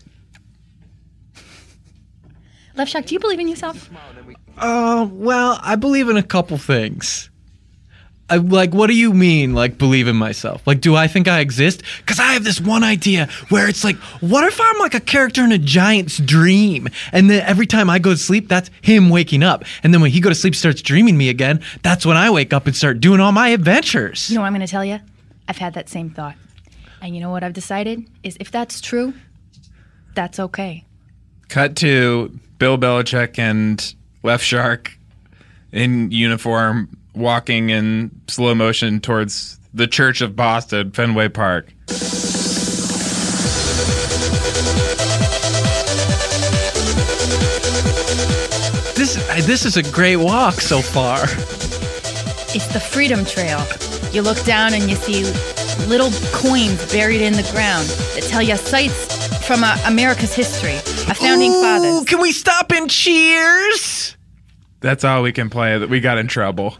[2.74, 3.88] Left shark, do you believe in yourself?
[4.58, 7.28] Uh, well, I believe in a couple things.
[8.32, 10.66] I, like, what do you mean, like, believe in myself?
[10.66, 11.82] Like, do I think I exist?
[11.98, 15.44] Because I have this one idea where it's like, what if I'm like a character
[15.44, 16.88] in a giant's dream?
[17.12, 19.64] And then every time I go to sleep, that's him waking up.
[19.82, 22.54] And then when he go to sleep, starts dreaming me again, that's when I wake
[22.54, 24.30] up and start doing all my adventures.
[24.30, 24.98] You know what I'm going to tell you?
[25.46, 26.36] I've had that same thought.
[27.02, 28.08] And you know what I've decided?
[28.22, 29.12] Is if that's true,
[30.14, 30.86] that's okay.
[31.48, 34.96] Cut to Bill Belichick and Left Shark
[35.70, 41.72] in uniform walking in slow motion towards the Church of Boston, Fenway Park.
[48.94, 51.24] This, this is a great walk so far.
[52.54, 53.64] It's the Freedom Trail.
[54.12, 55.24] You look down and you see
[55.88, 60.76] little coins buried in the ground that tell you sites from uh, America's history,
[61.10, 62.04] a founding Ooh, fathers.
[62.04, 64.16] can we stop and cheers?
[64.80, 65.78] That's all we can play.
[65.78, 66.76] That we got in trouble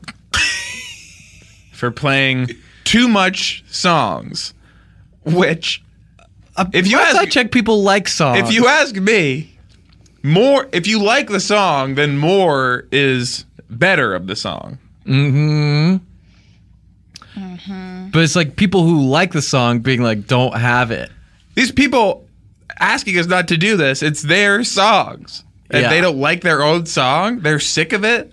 [1.83, 2.49] for playing
[2.85, 4.55] too much songs.
[5.25, 5.83] Which,
[6.73, 8.39] if you Last I ask, check, people like songs.
[8.39, 9.51] if you ask me,
[10.23, 10.69] more.
[10.73, 14.79] If you like the song, then more is better of the song.
[15.05, 15.97] Mm-hmm.
[18.13, 21.11] But it's like people who like the song being like, don't have it.
[21.57, 22.29] These people
[22.79, 24.05] asking us not to do this.
[24.05, 25.43] It's their songs.
[25.69, 25.89] And Yeah.
[25.91, 27.41] they don't like their own song.
[27.41, 28.33] They're sick of it.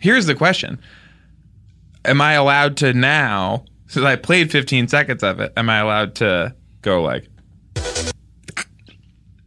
[0.00, 0.80] Here's the question.
[2.04, 6.14] Am I allowed to now, since I played 15 seconds of it, am I allowed
[6.16, 7.28] to go like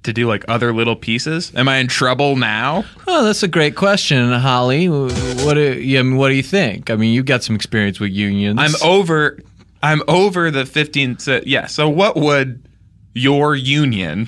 [0.04, 1.52] to do like other little pieces?
[1.56, 2.84] Am I in trouble now?
[3.08, 4.90] Oh, that's a great question, Holly.
[4.90, 6.90] What do you, I mean, what do you think?
[6.90, 8.60] I mean, you've got some experience with unions.
[8.60, 9.40] I'm over
[9.84, 12.68] I'm over the 15 se- yeah, so what would
[13.14, 14.28] your union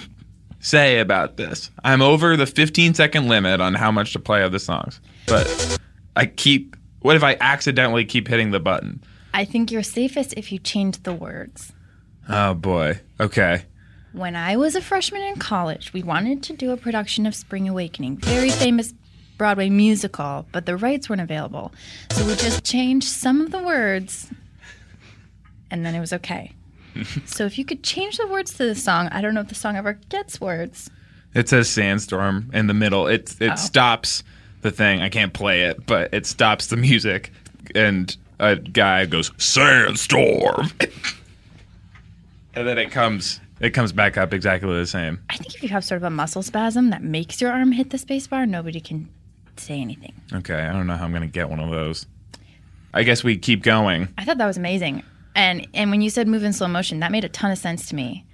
[0.60, 1.70] say about this?
[1.84, 5.00] I'm over the 15 second limit on how much to play of the songs.
[5.28, 5.78] But
[6.16, 9.04] I keep what if I accidentally keep hitting the button?
[9.34, 11.72] I think you're safest if you change the words.
[12.28, 13.00] Oh boy.
[13.20, 13.64] Okay.
[14.14, 17.68] When I was a freshman in college, we wanted to do a production of Spring
[17.68, 18.94] Awakening, very famous
[19.38, 21.72] Broadway musical, but the rights weren't available.
[22.12, 24.30] So we just changed some of the words,
[25.72, 26.52] and then it was okay.
[27.26, 29.56] so if you could change the words to the song, I don't know if the
[29.56, 30.92] song ever gets words.
[31.34, 33.08] It says sandstorm in the middle.
[33.08, 33.56] It it Oh.
[33.56, 34.24] stops
[34.64, 35.02] the thing.
[35.02, 37.32] I can't play it, but it stops the music,
[37.76, 40.72] and a guy goes sandstorm,
[42.56, 45.20] and then it comes it comes back up exactly the same.
[45.30, 47.92] I think if you have sort of a muscle spasm that makes your arm hit
[47.92, 49.10] the space bar, nobody can
[49.58, 50.14] say anything.
[50.34, 52.06] Okay, I don't know how I'm gonna get one of those.
[52.94, 54.10] I guess we keep going.
[54.18, 55.04] I thought that was amazing.
[55.36, 57.88] And and when you said move in slow motion, that made a ton of sense
[57.90, 58.26] to me.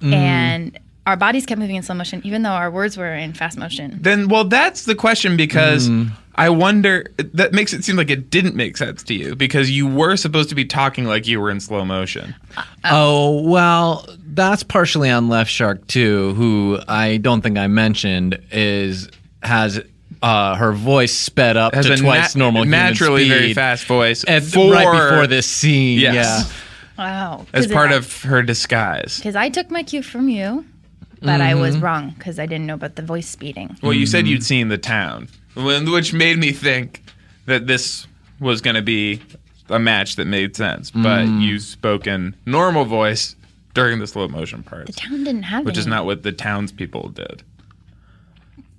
[0.00, 0.12] Mm.
[0.12, 0.78] And
[1.08, 3.98] our bodies kept moving in slow motion, even though our words were in fast motion.
[3.98, 6.10] Then, well, that's the question because mm.
[6.34, 7.06] I wonder.
[7.16, 10.50] That makes it seem like it didn't make sense to you because you were supposed
[10.50, 12.34] to be talking like you were in slow motion.
[12.58, 17.68] Uh, uh, oh, well, that's partially on Left Shark too, who I don't think I
[17.68, 19.08] mentioned is
[19.42, 19.80] has
[20.20, 23.86] uh, her voice sped up Has to a twice nat- normal human naturally very fast
[23.86, 26.00] voice at, for- right before this scene.
[26.00, 26.14] Yes.
[26.14, 26.54] Yeah.
[26.98, 27.46] Wow.
[27.54, 29.18] as part of her disguise.
[29.18, 30.64] Because I took my cue from you,
[31.20, 31.60] but I Mm-hmm.
[31.60, 33.76] was wrong because I didn't know about the voice speeding.
[33.82, 37.02] Well, you said you'd seen the town, which made me think
[37.46, 38.06] that this
[38.40, 39.20] was going to be
[39.68, 40.90] a match that made sense.
[40.90, 43.34] But you spoke in normal voice
[43.74, 44.86] during the slow motion part.
[44.86, 47.42] The town didn't have which is not what the townspeople did.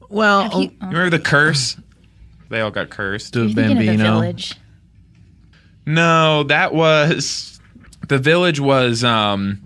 [0.10, 1.78] Well, Have you- You remember the curse?
[2.50, 3.38] They all got cursed.
[3.38, 4.14] oh, You're thinking of the Bambino.
[4.22, 4.56] village.
[5.86, 7.60] No, that was
[8.08, 9.62] the village was um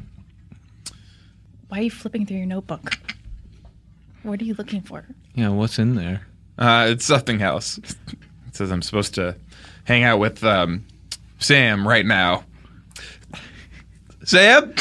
[1.73, 2.99] Why are you flipping through your notebook?
[4.21, 5.07] What are you looking for?
[5.33, 6.27] Yeah, what's in there?
[6.59, 7.79] uh it's something else.
[7.79, 9.35] It says I'm supposed to
[9.85, 10.85] hang out with um
[11.39, 12.43] Sam right now.
[14.23, 14.75] Sam?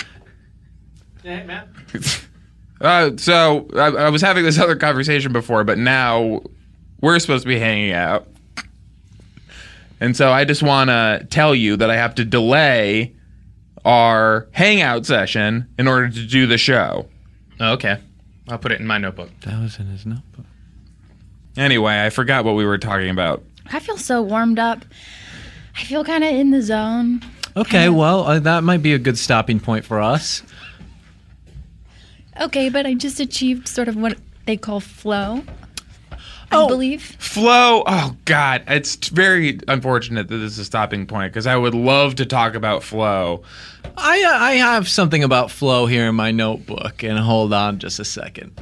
[2.78, 6.42] Uh, so I, I was having this other conversation before, but now
[7.00, 8.26] we're supposed to be hanging out.
[10.00, 13.14] And so I just want to tell you that I have to delay
[13.84, 17.08] our hangout session in order to do the show.
[17.60, 17.98] Okay.
[18.48, 19.30] I'll put it in my notebook.
[19.40, 20.46] That was in his notebook.
[21.56, 23.42] Anyway, I forgot what we were talking about.
[23.72, 24.84] I feel so warmed up.
[25.76, 27.22] I feel kind of in the zone.
[27.56, 30.42] Okay, well, uh, that might be a good stopping point for us.
[32.40, 34.16] Okay, but I just achieved sort of what
[34.46, 35.44] they call flow.
[36.52, 36.68] I Oh.
[36.68, 37.02] believe.
[37.18, 37.82] Flow.
[37.86, 42.16] Oh God, it's very unfortunate that this is a stopping point because I would love
[42.16, 43.42] to talk about flow.
[43.96, 47.98] I uh, I have something about flow here in my notebook, and hold on just
[47.98, 48.52] a second.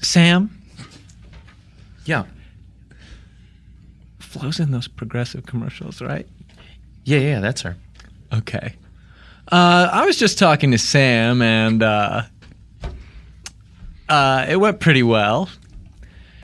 [0.00, 0.50] Sam,
[2.04, 2.24] Yeah.
[4.18, 6.26] flow's in those progressive commercials, right?
[7.04, 7.76] Yeah, yeah, that's her.
[8.32, 8.74] Okay.
[9.50, 12.22] Uh, I was just talking to Sam, and uh,
[14.08, 15.48] uh, it went pretty well.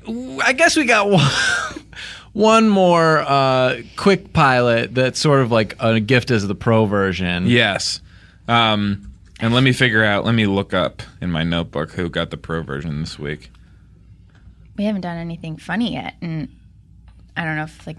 [0.08, 1.30] I guess we got one,
[2.32, 7.46] one more uh, quick pilot that's sort of like a gift as the pro version.
[7.46, 8.00] Yes.
[8.46, 10.24] Um, and let me figure out.
[10.24, 13.50] Let me look up in my notebook who got the pro version this week.
[14.76, 16.48] We haven't done anything funny yet, and
[17.36, 17.96] I don't know if like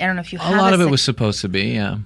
[0.00, 1.72] I don't know if you A have lot of it sec- was supposed to be,
[1.74, 1.98] yeah.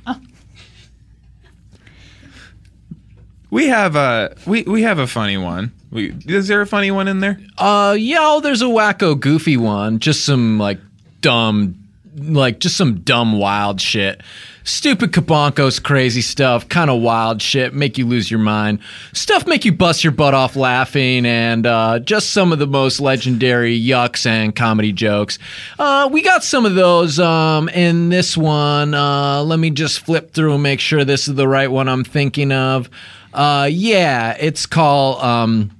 [3.51, 5.73] We have a we we have a funny one.
[5.93, 7.41] Is there a funny one in there?
[7.57, 9.99] Uh, yeah, oh, there's a wacko, goofy one.
[9.99, 10.79] Just some like
[11.21, 11.77] dumb,
[12.17, 14.21] like just some dumb, wild shit.
[14.65, 18.81] Stupid Kabonkos crazy stuff, kind of wild shit, make you lose your mind.
[19.15, 23.01] Stuff make you bust your butt off laughing, and uh, just some of the most
[23.01, 25.39] legendary yucks and comedy jokes.
[25.79, 28.93] Uh, we got some of those um, in this one.
[28.93, 32.05] Uh, let me just flip through and make sure this is the right one I'm
[32.05, 32.91] thinking of.
[33.33, 35.23] Uh, yeah, it's called.
[35.23, 35.71] Um,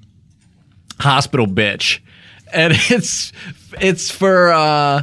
[1.01, 2.01] hospital bitch.
[2.53, 3.33] And it's
[3.81, 5.03] it's for uh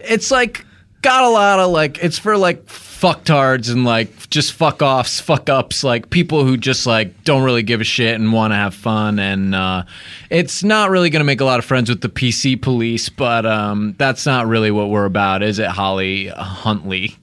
[0.00, 0.64] it's like
[1.02, 5.50] got a lot of like it's for like fucktards and like just fuck offs fuck
[5.50, 8.74] ups like people who just like don't really give a shit and want to have
[8.74, 9.18] fun.
[9.18, 9.84] And uh
[10.30, 13.94] it's not really gonna make a lot of friends with the pc police but um
[13.98, 17.14] that's not really what we're about is it holly huntley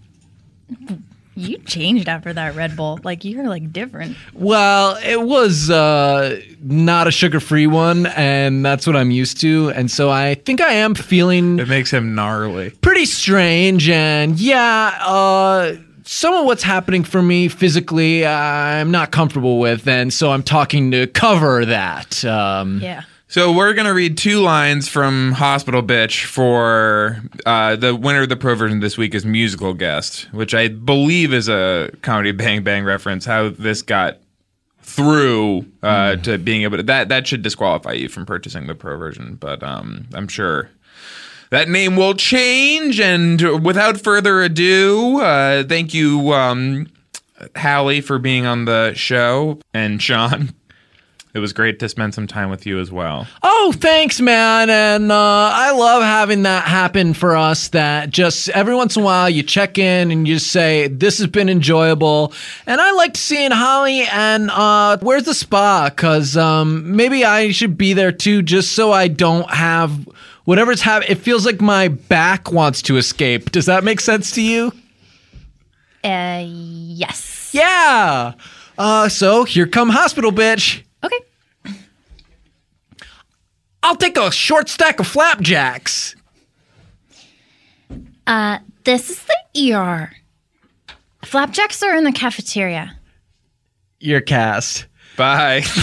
[1.35, 2.99] You changed after that Red Bull.
[3.03, 4.15] Like you're like different.
[4.33, 9.71] Well, it was uh, not a sugar free one, and that's what I'm used to.
[9.75, 12.69] And so I think I am feeling It makes him gnarly.
[12.81, 13.89] pretty strange.
[13.89, 19.87] And yeah, uh, some of what's happening for me physically, I'm not comfortable with.
[19.87, 22.23] And so I'm talking to cover that.
[22.25, 23.03] Um, Yeah.
[23.33, 28.35] So we're gonna read two lines from Hospital Bitch for uh, the winner of the
[28.35, 32.83] pro version this week is musical guest, which I believe is a comedy Bang Bang
[32.83, 33.25] reference.
[33.25, 34.19] How this got
[34.83, 38.97] through uh, to being able to that that should disqualify you from purchasing the pro
[38.99, 40.69] version, but um, I'm sure
[41.49, 42.99] that name will change.
[42.99, 46.85] And without further ado, uh, thank you, um,
[47.55, 50.53] Hallie, for being on the show, and Sean.
[51.33, 53.25] It was great to spend some time with you as well.
[53.41, 54.69] Oh, thanks, man.
[54.69, 57.69] And uh, I love having that happen for us.
[57.69, 61.25] That just every once in a while you check in and you say, This has
[61.25, 62.33] been enjoyable.
[62.67, 65.89] And I liked seeing Holly and uh, where's the spa?
[65.89, 70.07] Because um, maybe I should be there too, just so I don't have
[70.43, 71.13] whatever's happening.
[71.13, 73.51] It feels like my back wants to escape.
[73.51, 74.71] Does that make sense to you?
[76.03, 77.49] Uh, yes.
[77.53, 78.33] Yeah.
[78.77, 80.83] Uh, so here come hospital, bitch.
[83.83, 83.89] Okay.
[83.89, 86.15] I'll take a short stack of flapjacks.
[88.25, 90.11] Uh, this is the ER.
[91.23, 92.97] Flapjacks are in the cafeteria.
[93.99, 94.85] Your cast.
[95.17, 95.63] Bye.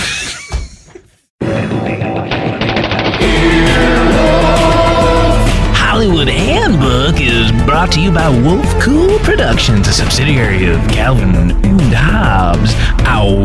[5.75, 11.81] Hollywood Handbook is brought to you by Wolf Cool Productions, a subsidiary of Calvin and
[11.93, 12.73] Hobbes.
[13.07, 13.43] Ow,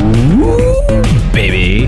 [1.34, 1.88] baby.